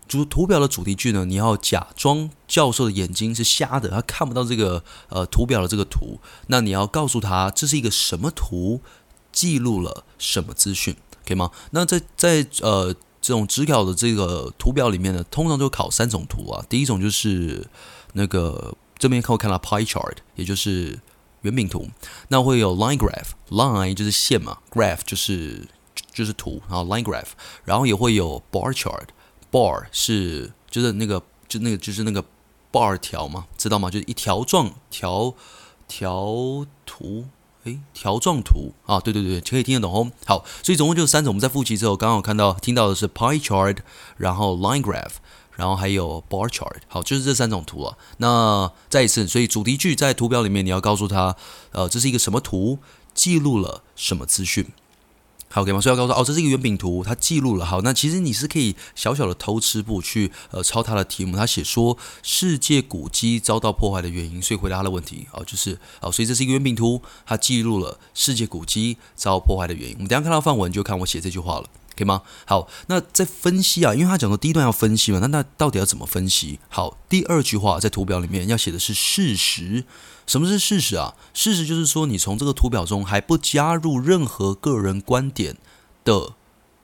[0.07, 6.21] 主图表的主题句呢，你要假装教授的眼睛是瞎的，他看不到这个呃图表的这个图。
[6.49, 8.81] 那你要告诉他这是一个什么图，
[9.33, 10.95] 记录了什么资讯，
[11.27, 11.51] 可以吗？
[11.71, 16.65] 那在在呃这种指考的这个图表里面呢，通常就考三种图啊。
[16.69, 17.67] 第一种就是
[18.13, 21.01] 那个这边可以看到 pie chart，也就是
[21.41, 21.89] 圆饼图。
[22.29, 25.67] 那会有 line graph，line 就是线嘛，graph 就是
[26.13, 27.29] 就是图，然后 line graph，
[27.65, 29.07] 然后也会有 bar chart。
[29.55, 32.25] Bar 是就是那个就那个就是那个
[32.73, 33.89] bar 条嘛，知道吗？
[33.89, 35.33] 就是一条状条
[35.87, 37.27] 条图，
[37.63, 40.11] 诶，条状图啊，对对对，可以听得懂哦。
[40.27, 41.31] 好，所以总共就三种。
[41.31, 43.79] 我们在复习之后，刚刚看到听到的是 pie chart，
[44.17, 45.13] 然后 line graph，
[45.53, 46.79] 然后还有 bar chart。
[46.89, 47.97] 好，就是这三种图啊。
[48.17, 51.37] 那再一次，所以主题句在图表里面，你要告诉他，
[51.71, 52.81] 呃，这是一个什么图，
[53.15, 54.67] 记录了什么资讯。
[55.55, 55.81] 好，OK 吗？
[55.81, 57.65] 所以要告诉哦，这是一个圆饼图，它记录了。
[57.65, 61.37] 好，那其实你是可以小小的偷吃步去呃抄他的题目。
[61.37, 69.95] 他写说世界古迹遭到破坏的原因，所以回答他的问题哦，就是哦，所以这是一个圆饼图，它记录了世界古迹遭破坏的原因。
[69.95, 72.23] 我们等下看到范文就看我写这句话了，可以吗？
[72.47, 76.59] 好，那在分析啊，因为他讲的第一段要分析嘛，那那到底要怎么分析？
[76.69, 79.85] 好，第二句话在图表里面要写的是事实。
[80.27, 81.15] 什么是事实啊？
[81.35, 85.57] 事实就是说，你从这个图表中还不加入任何个人观点
[86.05, 86.33] 的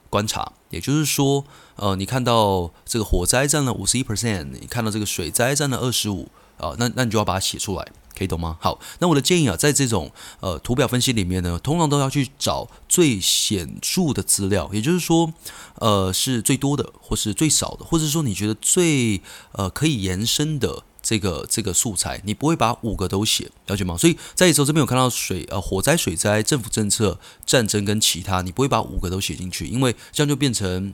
[0.09, 1.43] 观察，也就是说，
[1.75, 8.57] 呃，你看到这个火灾占了五十一 percent，你看到这个水灾占了二十五，啊，那那你就要把它写出来，可以懂吗？
[8.59, 10.11] 好，那我的建议啊，在这种
[10.41, 15.33] 呃图表分析里面呢，通常都要去找最显著的资料，也就是说，
[15.75, 19.21] 呃，是最多的，或是最少的，或者说你觉得最
[19.53, 20.83] 呃可以延伸的。
[21.01, 23.97] 这个这个素材，你不会把五个都写，了解吗？
[23.97, 30.93] 所以在这时候这边有看到水呃火灾、水灾、政府政策、战争跟其他，你不会把五个都写进去，因为这样就变成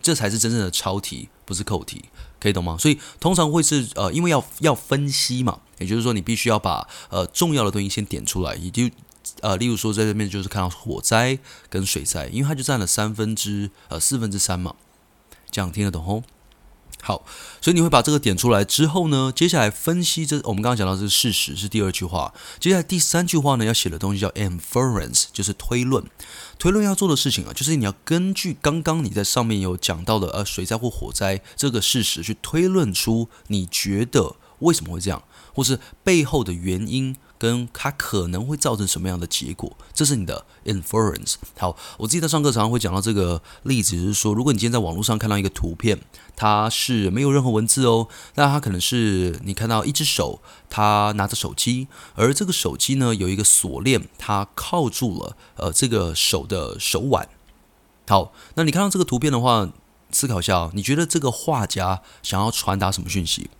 [0.00, 2.04] 这才是真正的抄题，不是扣题，
[2.38, 2.76] 可以懂吗？
[2.78, 8.88] 所以通常会是呃，因为要要分析嘛，也就是说你必须要把呃重要的东西先点出来，也就
[9.40, 11.38] 呃例如说在这边就是看到火灾
[11.68, 14.76] 跟水灾，因为它就占了三分之呃四分之三嘛，
[15.50, 16.22] 这样听得懂吼？
[17.00, 17.24] 好，
[17.60, 26.04] 所以你会把这个点出来之后呢，接下来分析这我们刚刚讲到这个事实是第二句话，接下来第三句话呢要写的东西叫 inference，就是推论。
[26.58, 35.22] 推论要做的事情啊，就是你要根据刚刚你在上面有讲到的呃水灾或火灾这个事实去推论出你觉得为什么会这样，
[35.54, 37.16] 或是背后的原因。
[37.38, 41.36] 跟它可能会造成什么样的结果，这是你的 inference。
[41.56, 46.00] 好，我自己在上课常常会讲到这个例子，就是说，如果你今天在网络上看到一个图片，
[46.36, 57.28] 它是没有任何文字哦，那它可能是你看到一只手，它拿着手机，而这个手机呢有一个锁链，它铐住了呃这个手的手腕。
[58.08, 59.70] 好，那你看到这个图片的话，
[60.10, 63.50] 思考一下，你觉得这个画家想要传达什么讯息？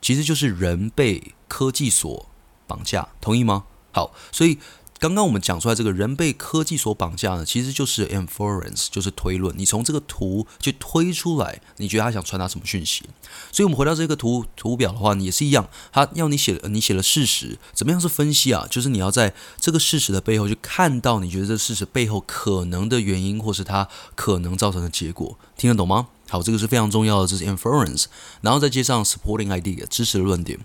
[0.00, 2.26] 其实就是人被科技所
[2.66, 3.64] 绑架，同意吗？
[3.92, 4.58] 好，所以
[4.98, 9.52] 刚刚我们讲出来，这个人被科技所绑架呢，其实就是 inference，就是推论。
[9.58, 13.04] 你从这个图去推出来，你觉得他想传达什么讯息？
[13.50, 18.64] 所以，我们回到这个图图表的话，也是一样，他要你写，你写了事实，怎么样是分析啊？
[18.70, 26.06] 就是你要在这个事实的背后去看到，你觉得这事实背后可能的原因，或是它可能造成的结果，听得懂吗？
[26.30, 28.04] 好，这个是非常重要的，这是 inference，
[28.40, 30.60] 然后再接上 supporting idea，支持论点。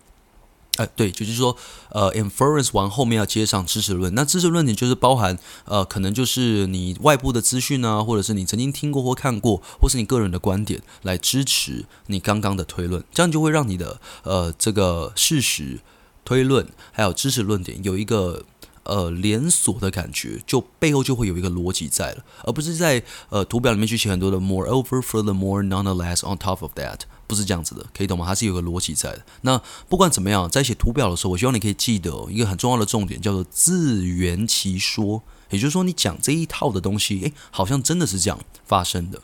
[0.77, 1.55] 哎，对，就是说，
[1.89, 4.15] 呃，inference 完后面要接上知识论。
[4.15, 13.03] 那知识论点就是包含，呃，可能就是你外部的资讯啊，或者是你曾经听过或看过，或是你个人的观点来支持你刚刚的推论。
[13.11, 15.79] 这样就会让你的呃这个事实
[16.23, 18.43] 推论还有知识论点有一个
[18.83, 28.25] 呃连锁的感觉，就背后就会有一个逻辑在了，而不是在呃图表里面去写很多的 moreover, furthermore, nonetheless, on top of that，不是这样子的，可以懂吗？
[28.25, 29.25] 它是有个逻辑在的。
[29.41, 39.21] 那不管怎么样，在写图表的时候，我希望你可以记得一个很重要的重点，叫做自圆其说，也就是说你讲这一套的东西，诶，好像真的是这样发生的。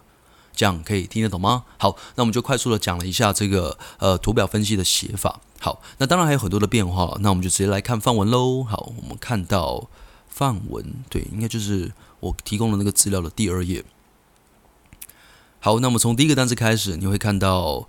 [0.55, 1.63] 这样可以听得懂吗？
[1.79, 5.41] 好，那我们就快速的讲了一下这个呃图表分析的写法。
[5.59, 8.63] 好，那当然还有很多的变化，那我们就直接来看范文喽。
[8.63, 9.89] 好，我们看到
[10.27, 13.83] 范文，对，应该就是我提供的那个资料的第二页。
[15.65, 17.87] 好，那么从第一个单词开始，你会看到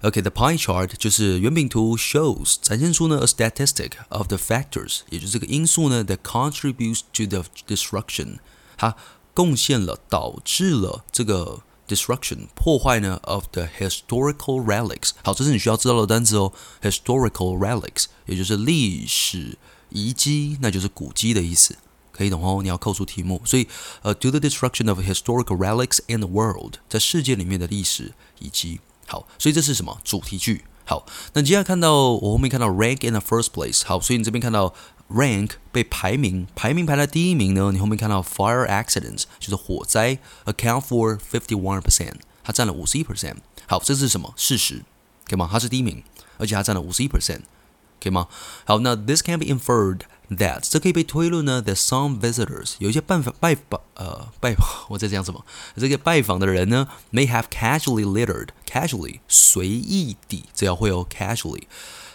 [0.00, 8.38] ，OK，the pie chart 就是圆饼图，shows 展现出呢 a statistic of the factors，也就是这个因素呢 that contributes to the destruction，
[8.78, 8.96] 它
[9.34, 11.60] 贡献了，导致了这个。
[11.90, 16.52] Destruction 破坏呢 of the historical relics，好，这是你需要知道的单词哦。
[16.80, 19.58] Historical relics 也就是历史
[19.88, 21.76] 遗迹，那就是古迹的意思，
[22.19, 22.61] 可以懂哦。
[22.61, 23.67] 你要扣出题目，所以
[24.01, 28.79] 呃，to the destruction of historical relics in the world，在世界里面的历史遗迹。
[29.07, 30.65] 好，所以这是什么主题句？
[30.85, 34.73] 好，那接下来看到我后面看到 rank in the first place，好，所以你这边看到。
[35.07, 37.69] Rank 被排名，排名排在第一名呢。
[37.71, 43.35] 你后面看到 fire accidents 就是火灾，account for fifty one percent，它占了五十一 percent。
[43.67, 44.83] 好，这是什么事实？
[45.27, 45.47] 可以吗？
[45.51, 46.03] 它是第一名，
[46.39, 47.41] 而且它占了五十一 percent，
[48.01, 48.27] 可以吗？
[48.65, 49.99] 好，那 this can be inferred
[50.30, 55.44] that 这可以被推论呢，that some visitors 有一些拜访拜访呃拜访，我在讲什么？
[55.76, 61.64] 这个拜访的人呢，may have casually littered casually 随意地，这要会有 casually。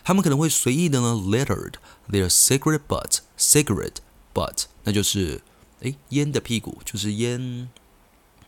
[0.03, 1.74] 他们可能会随意的呢，littered
[2.09, 3.97] their cigarette butt, cigarette
[4.34, 5.41] butt，那就是
[5.82, 7.68] 诶烟的屁股，就是烟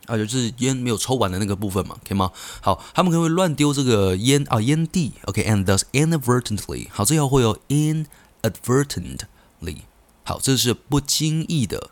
[0.06, 2.30] 啊，就是烟没有抽完的那个部分嘛，可以吗？
[2.62, 9.18] 好，他们可能会乱丢这个烟啊烟蒂，OK，and、okay, thus inadvertently，好，这要会有 inadvertent
[9.60, 9.76] inadvertently，
[10.24, 11.90] 好，这是不经意的，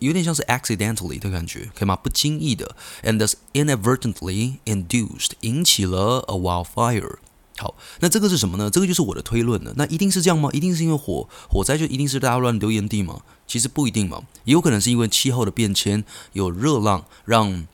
[0.00, 1.96] 有点像是 accidentally 的感觉，可以吗？
[1.96, 7.16] 不经意的，and thus inadvertently induced，引起了 a wildfire。
[7.58, 8.70] 好，那这个是什么呢？
[8.70, 9.74] 这个就是我的推论了。
[9.76, 10.48] 那一定是这样吗？
[10.52, 13.22] 一定是因为火火灾就一定是大家乱丢烟蒂吗？
[13.46, 17.66] 其实不一定嘛，也有可能是因为气候的变迁，有热浪让。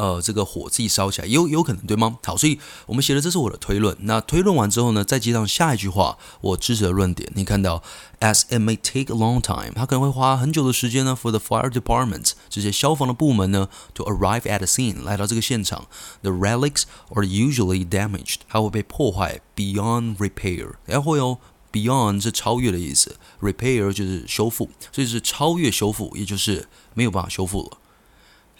[0.00, 2.16] 呃，这个火自己烧起来，有有可能对吗？
[2.24, 3.94] 好，所以我们写的这是我的推论。
[4.00, 7.30] 那推论完之后呢，再接上下一句话，我支持的论点。
[7.34, 7.82] 你看到
[8.20, 15.86] ，as it may take a long time，它可能会花很久的时间呢，for the fire department 这些消防的部门呢，to arrive at the scene 来到这个现场
[16.22, 21.36] ，the relics are usually damaged，它会被破坏 beyond repair，然后有
[21.70, 27.76] beyond 是超越的意思，repair 就是修复，所以是超越修复，也就是没有办法修复了。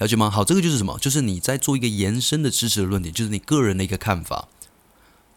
[0.00, 0.30] 了解吗？
[0.30, 0.98] 好，这个就是什么？
[0.98, 4.48] 就是你在做一个延伸的支持的论点，就是你个人的一个看法，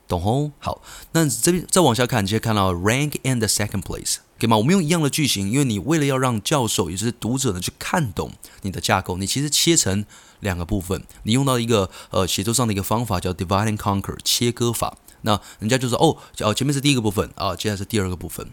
[0.08, 0.54] 懂哦？
[0.60, 4.56] 好，那这边再往下看，你就会看到 rank and the second place，可以吗？
[4.56, 10.06] 我们用一样的句型，因为你为了要让教授也就是读者呢去看懂你的架构，你其实切成
[10.40, 18.48] 两个部分，你用到一个呃写作上的一个方法叫 divide and conquer 切割法，那人家就说哦，哦前面是第一个部分啊，接下来是第二个部分。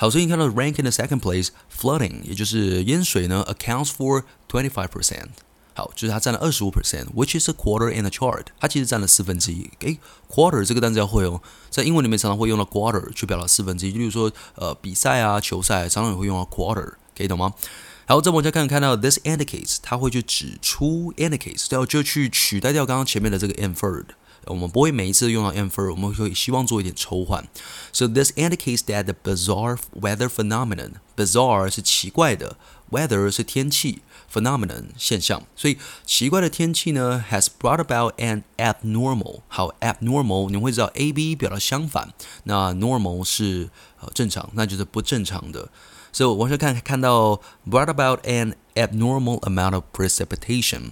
[0.00, 5.26] 好，所以你看到 rank in the second place，flooding，也就是淹水呢，accounts for twenty five percent。
[5.74, 8.46] 好，就是它占了二十五 percent，which is a quarter in the chart。
[8.60, 9.68] 它其实占了四分之一。
[9.80, 9.98] 诶
[10.30, 13.92] ，quarter 这个单词要会哦，在英文里面常常会用到 quarter 去表达四分之一。
[13.92, 17.54] 就比如说，呃，比赛啊，球赛常常也会用到 quarter，可以懂吗？
[18.06, 24.06] 好，再往下看，看到 this indicates，它会去指出 indicates，然后就去取代掉刚刚前面的这个 inferred。
[24.47, 27.47] 我们不会每一次用到 infer，我们会希望做一点抽换。
[27.91, 32.57] So this indicates that the bizarre weather phenomenon, bizarre 是奇怪的，
[32.91, 35.43] weather 是天气，phenomenon 现象。
[35.55, 39.41] 所以奇怪的天气呢，has brought about an abnormal。
[39.47, 42.13] 好，abnormal 你会知道 ab 表达相反，
[42.43, 43.69] 那 normal 是
[44.01, 45.69] 呃正常，那就是不正常的。
[46.11, 50.91] 所以往下看，看到 brought about an abnormal amount of precipitation。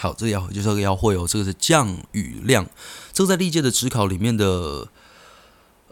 [0.00, 2.66] 好，这个要就是这个要会哦，这个是降雨量，
[3.12, 4.88] 这个在历届的职考里面的，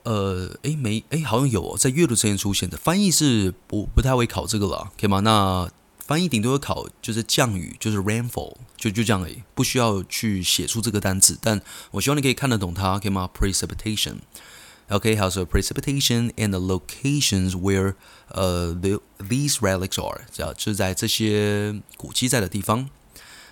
[0.04, 5.20] 呃，诶没诶好像有哦，在阅读之前出现的翻译是不不太会考这个了，可以吗？
[5.20, 17.92] 那翻译顶多会考就是降雨，就是 rainfall，就就这样而已，不需要去写出这个单词，但我希望你可以看得懂它，可以吗？Precipitation，OK，还有是 precipitation and the locations where
[18.28, 22.88] 呃 the these relics are，这样就是在这些古迹在的地方，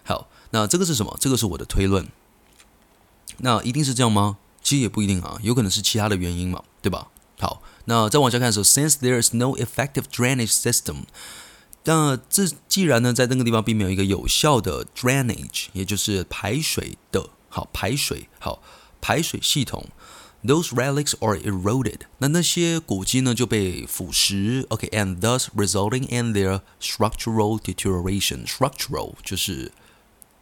[0.02, 0.30] 好。
[0.50, 1.16] 那这个是什么？
[1.20, 2.06] 这个是我的推论。
[3.38, 4.38] 那一定是这样吗？
[4.62, 7.08] 其实也不一定啊，有可能是其他的原因嘛，对吧？
[7.38, 11.04] 好，那再往下看的时候，since there is no effective drainage system，
[11.84, 18.62] 那这既然呢，在那个地方并没有一个有效的 drainage，也就是排水的，好排水，好
[19.00, 19.86] 排水系统
[20.44, 28.46] Those relics are eroded，那那些古迹呢就被腐蚀，OK，and、thus resulting in their structural deterioration。
[28.46, 29.72] Structural 就是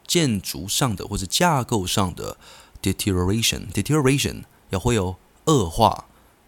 [0.07, 2.37] 建筑上的或者架构上的
[2.83, 6.07] deterioration，deterioration 也会有恶化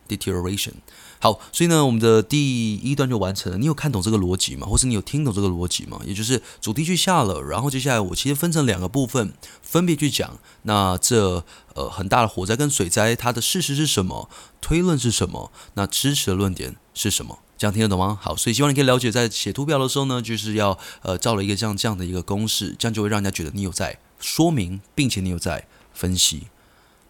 [0.08, 0.72] deterioration。
[1.18, 3.56] 好，所以呢，我们的第一段就完成了。
[3.56, 4.66] 你有看懂这个逻辑吗？
[4.66, 5.98] 或是你有听懂这个逻辑吗？
[6.04, 9.32] 也就是主题句下了，然后接下来我其实分成两个部分，
[9.62, 10.38] 分别去讲。
[10.62, 11.42] 那这
[11.74, 14.28] 呃很大的火灾跟水灾，它的事实是什么？
[14.60, 15.50] 推论是什么？
[15.74, 17.38] 那支持的论点是什么？
[17.58, 18.18] 这样听得懂吗？
[18.20, 26.48] 好，所以希望你可以了解，在写图表的时候呢，就是要呃照了一个这样这样的一个公式，这样就会让人家觉得你有在说明，并且你有在分析，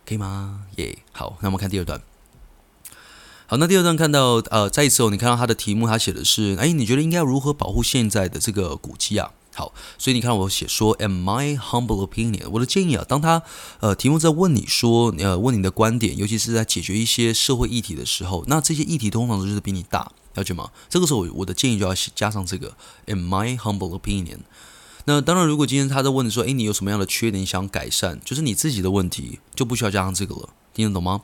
[0.07, 0.63] 可以吗？
[0.77, 2.01] 耶、好，那我们看第二段。
[3.49, 9.31] 好，那第二段看到，呃，再一次哦，你看到它的题目，他写的是，哎，你觉得应该如何保护现在的这个古迹啊？
[9.55, 13.43] 好，所以你看我写说，in my humble opinion，我的建议啊，当他
[13.81, 20.71] 呃题目在问你说，呃，问你的观点，尤其是在解决一些社会议题的时候，那这些议题通常都是比你大，了解吗？
[20.89, 22.77] 这个时候我的建议就要加上这个
[23.07, 24.39] ，in my humble opinion。
[25.07, 31.23] 那当然，如果今天他在问你说，哎，你有什么样的缺点想改善，就是你自己的问题，就不需要加上这个了，听得懂吗？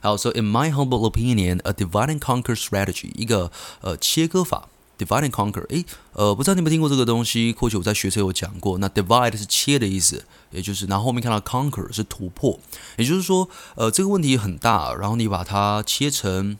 [0.00, 3.50] 好，so in my humble opinion, a divide and conquer strategy，一个
[3.80, 7.52] 呃切割法，divide and conquer，诶，呃，不知道你有没有听过这个东西？
[7.58, 8.78] 或许我在学车有讲过。
[8.78, 12.60] 那 divide 是切的意思，也就是然后后面看到 conquer 是突破，
[12.98, 16.56] 也就是说，呃，这个问题很大，然后你把它切成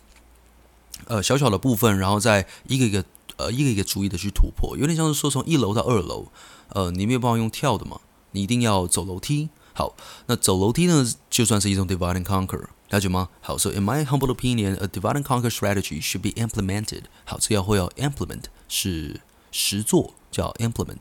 [1.07, 3.05] 呃小小的部分，然后再一个一个
[3.37, 6.27] 呃一个一个逐一的去突破，有点像是说从一楼到二楼，
[6.69, 8.01] 呃，你没有办法用跳的嘛，
[8.33, 9.49] 你一定要走楼梯。
[9.73, 12.67] 好，那走楼梯呢，就算是一种 divide and conquer。
[12.91, 13.29] 了解吗？
[13.41, 17.05] 好，so in my humble opinion, a divide and conquer strategy should be implemented。
[17.25, 19.21] 好，这要会要 implement 是
[19.51, 21.01] 实做，叫 implement。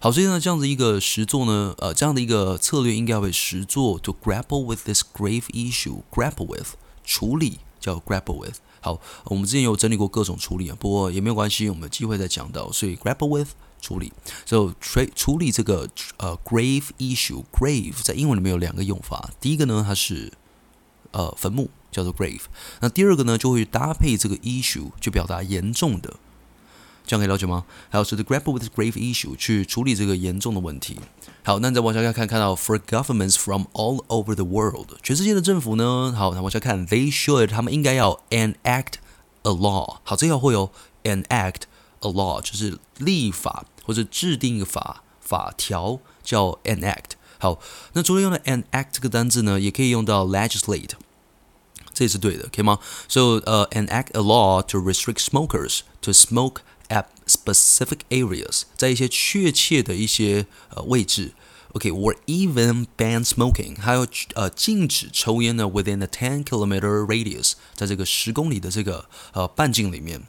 [0.00, 6.00] 好，所以呢，这样子一个实作呢，呃，这样的一个策略应该为实作 to grapple with this grave issue。
[6.10, 8.56] grapple with 处理叫 grapple with。
[8.80, 12.70] 好，我们之前有整理过各种处理啊，不过也没有关系，我们有机会再讲到。
[12.72, 13.50] 所以 grapple with
[13.80, 14.12] 处理
[14.44, 17.44] ，so 处处理这个呃 grave issue。
[17.52, 20.32] grave 在英文里面有两个用法，第一个呢，它是
[21.10, 22.42] 呃，坟墓叫做 grave。
[22.80, 26.14] 那第二个呢，就会搭配这个 issue，就表达严重的，
[27.07, 27.65] 这样可以了解吗？
[27.89, 30.99] 还有是 to grapple with grave issue，去处理这个严重的问题。
[31.43, 38.93] 好，那你再往下看，看到 for governments from all over the world，全世界的政府呢，好，那往下看，they should，他们应该要 enact
[39.41, 39.97] a law。
[40.03, 40.71] 好，这要会有
[41.03, 41.63] enact
[41.99, 47.17] a law，就是立法或者制定一个法法条，叫 enact。
[47.39, 47.59] 好，
[47.91, 50.91] 那除了用到 enact 这个单字呢，也可以用到 legislate，
[51.93, 52.79] 这也是对的，可以吗？
[53.09, 56.66] So，呃、uh,，enact a law to restrict smokers to smoke at
[57.27, 61.33] specific areas，在一些确切的一些呃位置，
[61.73, 64.05] OK，or、okay, even ban smoking，还有
[64.35, 70.21] 呃禁止抽烟呢，within a ten kilometer radius，在这个十公里的这个呃半径里面。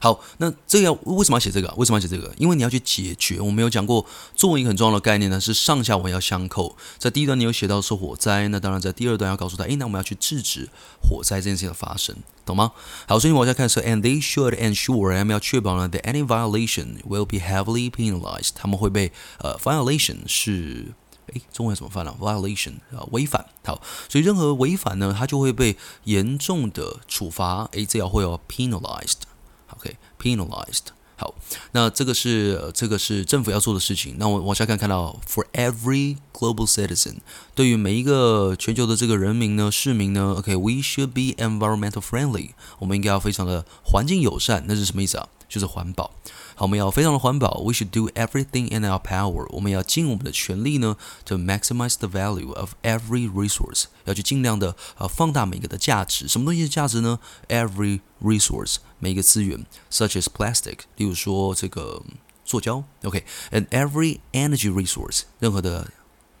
[0.00, 0.20] 好。
[0.38, 1.72] 那这个要为什么要写这个？
[1.76, 2.34] 为什么要写这个？
[2.36, 3.40] 因为你要去解决。
[3.40, 6.76] 我们有讲过，作文一个很重要的概念呢，是上下文要相扣。
[6.98, 10.68] 在第一段你有写到说火灾，那当然在第二段要告诉他，诶，那我们要去制止
[11.00, 12.72] 火灾这件事情的发生，懂吗？
[13.06, 20.94] 好，所以你往下看说，and they should ensure，他们要确保呢，that any violation will be heavily penalized，他们会被呃 violation 是
[21.32, 23.44] 诶，中文怎么翻了？violation 啊，违反。
[23.64, 27.68] 好，所以任何违反呢，它就会被严重的处罚。
[27.72, 29.29] 诶，这要会有 penalized。
[29.76, 30.92] OK，penalized。
[31.16, 31.34] 好，
[31.72, 34.16] 那这个是这个是政府要做的事情。
[34.18, 37.16] 那我往下看，看到 for every global citizen，
[37.54, 42.52] 对于每一个全球的这个人民呢，市民呢，OK，we should be environmental friendly。
[42.78, 44.64] 我们应该要非常的环境友善。
[44.66, 45.28] 那是什么意思啊？
[45.46, 46.10] 就是环保。
[46.54, 47.60] 好，我们要非常的环保。
[47.66, 49.46] We should do everything in our power。
[49.50, 50.96] 我们要尽我们的全力呢
[51.26, 53.84] ，to maximize the value of every resource。
[54.06, 56.26] 要去尽量的呃放大每一个的价值。
[56.26, 57.18] 什么东西的价值呢
[57.48, 62.01] ？Every resource，每一个资源，such as plastic，例如说这个
[62.43, 62.83] 塑胶。
[63.03, 63.69] OK，and、okay.
[63.69, 65.91] every energy resource，任何的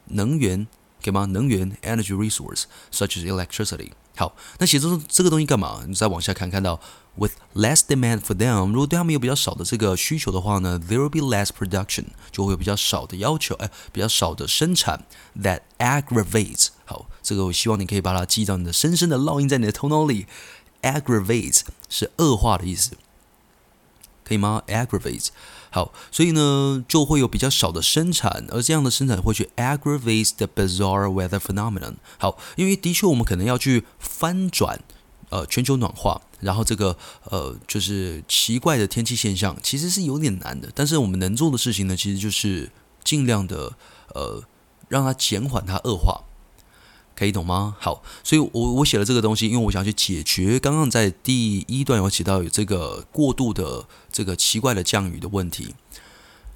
[0.05, 0.67] 能源，
[1.03, 1.25] 可以吗？
[1.25, 3.91] 能源，energy resource，such as electricity。
[4.17, 5.83] 好，那写这这个东西干嘛？
[5.87, 6.79] 你再往下看，看到。
[7.17, 15.05] With less demand for them，如果对他们有比较少的这个需求的话呢，there will be less production，就会有比较少的要求，哎，比较少的生产。
[15.41, 20.25] That aggravates，好，这个我希望你可以把它记到你的深深的烙印在你的头脑里。
[20.82, 22.92] Aggravate 是恶化的意思，
[24.24, 25.28] 可以吗？aggravate
[25.70, 31.94] 好，所以呢就会有比较少的生产，而这样的生产会去 aggravate the bizarre weather phenomenon。
[32.18, 34.80] 好，因为的确我们可能要去翻转。
[35.32, 40.68] 呃，全球暖化，然后这个呃，就是奇怪的天气现象，其实是有点难的。
[40.74, 42.68] 但是我们能做的事情呢，其实就是
[43.04, 43.72] 尽量的
[44.12, 44.42] 呃，
[44.88, 46.24] 让它减缓它恶化。
[47.20, 47.76] 可以懂吗？
[47.78, 55.74] 好，所以我我写了这个东西，因为我想去解决刚刚在第一段有写到有这个过度的这个奇怪的降雨的问题。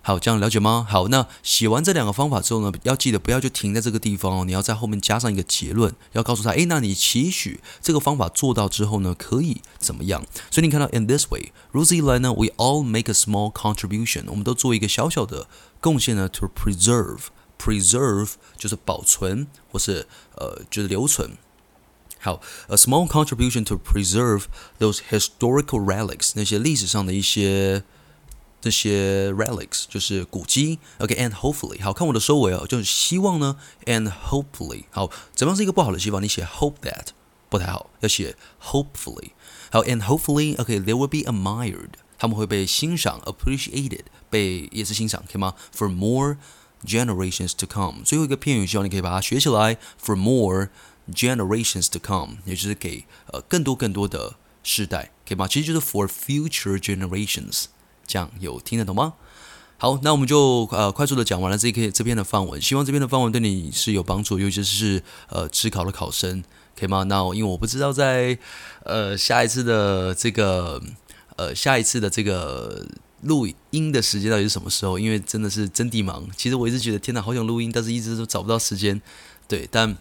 [0.00, 0.86] 好，这样了解吗？
[0.88, 10.24] 好，那写完这两个方法之后呢，要记得不要就停在这个地方哦，你要在后面加上一个结论，要告诉他，诶，那你期许这个方法做到之后呢，可以怎么样？
[10.50, 15.46] 所以你看到，in this way，如此一来呢，we all make a small contribution，我们都做一个小小的
[15.80, 17.33] 贡献呢，to preserve。
[17.63, 21.31] Preserve 就是保存，或是呃，就是留存。
[22.21, 24.43] 好，a small contribution to preserve
[24.79, 27.83] those historical relics，那些历史上的一些
[28.63, 30.79] 那些 relics，就是古迹。
[30.99, 36.23] OK，and、okay, hopefully，好，看我的收尾哦，就是希望呢，and hopefully，好，怎么样是一个不好的希望？
[36.23, 37.07] 你写 hope that
[37.49, 39.31] 不太好，要写 hopefully。
[39.69, 45.55] 好，and hopefully，OK，they、okay, will be admired，他们会被欣赏，appreciated，被也是欣赏，可以吗？
[45.75, 46.37] For more。
[46.86, 49.78] Generations to come，最后一个片语，希望你可以把它学起来。
[50.02, 50.68] For more
[51.10, 55.48] generations to come，也就是给呃更多更多的世代，可以吗？
[55.48, 57.64] 其实就是 for future generations，
[58.06, 59.14] 这样有听得懂吗？
[59.78, 66.44] 好，那我们就呃快速的讲完了这个这篇的范文，希望这篇的范文对你是有帮助，尤其是呃指考的考生，
[66.78, 67.04] 可以吗？
[67.04, 68.38] 那因为我不知道在
[68.84, 70.82] 呃下一次的这个
[71.36, 72.86] 呃下一次的这个。
[73.24, 74.98] 录音的时间到底是什么时候？
[74.98, 76.26] 因为真的是真的忙。
[76.36, 79.00] 其实我一直觉得天哪，好想录音，但是一直都找不到时间。
[79.48, 79.96] 对，但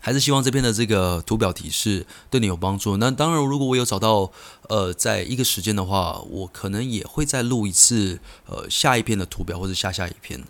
[0.00, 2.96] 还是希望这边的这个图表提示对你有帮助。
[2.96, 4.32] 那当然，如果我有找到
[4.68, 10.42] 呃，在一个时间的话，我可能也会再录一次呃下一篇的图表或者下下一篇，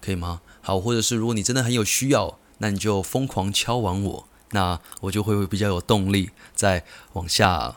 [0.00, 0.40] 可以吗？
[0.60, 7.76] 好，或者是如果你真的很有需要，那你就疯狂敲完我，那我就会比较有动力再往下。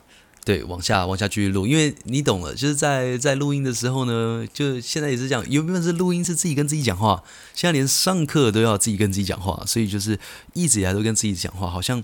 [0.49, 7.23] 对，往下往下继续录，因为你懂了，就是在在录音的时候呢，就现在也是这样，有没有是录音是自己跟自己讲话，
[7.53, 10.19] 现在连上课都要自己跟自己讲话，所以就是
[10.53, 12.03] 一直以来都跟自己讲话，好像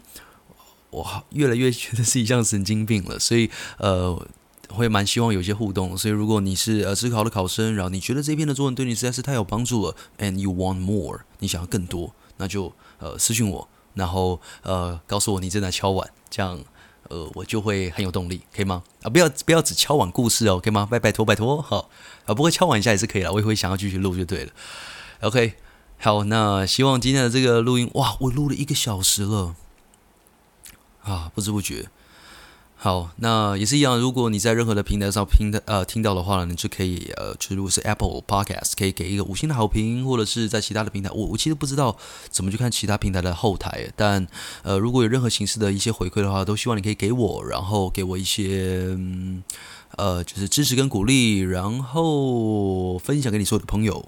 [0.92, 4.16] 我越来越觉得自己像神经病了，所以呃，
[4.70, 16.64] 会蛮希望有些互动，所以如果你是呃自考的考生，然后你觉得这篇的作文对你实在是太有帮助了，and you want more，你想要更多，那就呃私信我，然后呃告诉我你正在敲碗，这样。
[17.10, 18.84] 呃，我就会很有动力，可以吗？
[19.04, 20.88] 啊，不要不要只敲碗故事哦，可以吗？
[20.90, 21.90] 拜拜托拜托，好
[22.26, 24.52] 啊，不过敲完一下也是可以了，我也会想要继续录就对了。
[25.22, 25.54] OK，
[26.00, 29.56] 好，那希望今天的这个录音，哇，我录了一个小时了，
[31.04, 31.90] 啊，不知不觉。
[32.78, 33.98] 好，那也是一样。
[33.98, 41.98] 如果你在任何的平台上听的呃听到的话呢，你就可以呃，就如果是 Apple Podcast，可以给一个五星的好评，或者是在其他的平台，我我其实不知道
[42.30, 44.28] 怎么去看其他平台的后台，但
[44.62, 49.42] 呃，如果有任何形式的一些回馈的话，都希望你可以给我，然后给我一些嗯
[49.98, 54.06] 呃，就是支持跟鼓励，然后分享给你所有的朋友。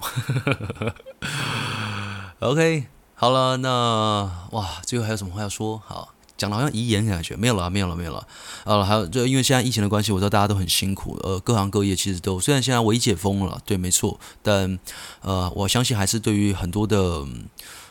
[2.39, 5.81] OK，好了，那哇，最后还有什么话要说？
[5.83, 6.13] 好。
[6.37, 8.27] 讲的好像遗言感觉，没有了，没有了，没有了。
[8.63, 11.19] 呃，还有就因为现在疫情的关系，我知道大家都很辛苦。
[11.23, 14.77] 呃，各行各业其实都虽然现在微解封了，对，没错，但
[15.21, 17.25] 呃，我相信还是对于很多的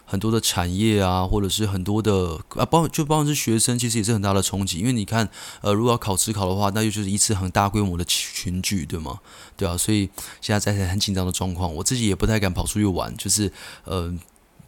[0.05, 4.79] 很多的产业啊，或者是很多的啊，包就包括是学生，其实也是很大的冲击。
[4.79, 5.29] 因为你看，
[5.63, 9.19] 呃，如果要考职考的话，那就就是一次很大规模的群聚，对吗？
[9.57, 10.09] 对啊，所以
[10.41, 13.53] 现在在很紧张的状况，我自己也不太敢跑出去玩，就是
[13.85, 14.15] 呃。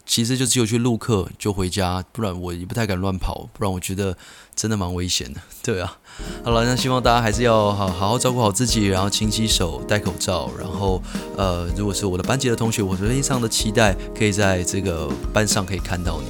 [0.09, 4.17] 其实就只有去录课就回家，不然我也不太敢乱跑，不然我觉得
[4.55, 5.39] 真的蛮危险的。
[5.61, 5.99] 对啊，
[6.43, 10.99] 好了，那希望大家还是要好好好照顾好自己，然后勤洗手、戴口罩，然后
[11.37, 16.27] 呃，如果是我的班级的同学，我非常的期待可以在这个班上可以看到你，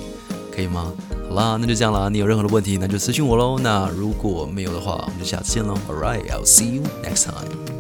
[0.54, 0.92] 可以吗？
[1.30, 2.10] 好啦，那就这样啦。
[2.10, 3.58] 你有任何的问题，那就私信我喽。
[3.60, 5.74] 那如果没有的话，我们就下次见喽。
[5.88, 7.79] All right, I'll see you next time.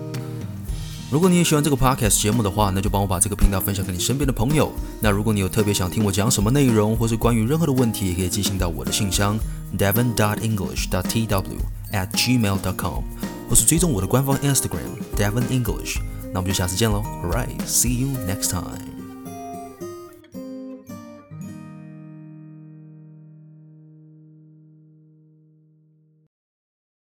[1.12, 4.72] 如果你也喜欢这个 podcast 节目的话，那就帮我把这个频道分享给你身边的朋友。
[5.02, 9.36] 那如果你有特别想听我讲什么内容，或是关于任何的问题，也可以寄信到我的信箱
[9.76, 11.58] devon dot english dot tw
[11.92, 13.04] at gmail dot com，
[13.50, 15.98] 或是追踪我的官方 Instagram devon english。
[16.32, 17.04] 那我们就下次见喽。
[17.24, 18.99] Alright, see you next time.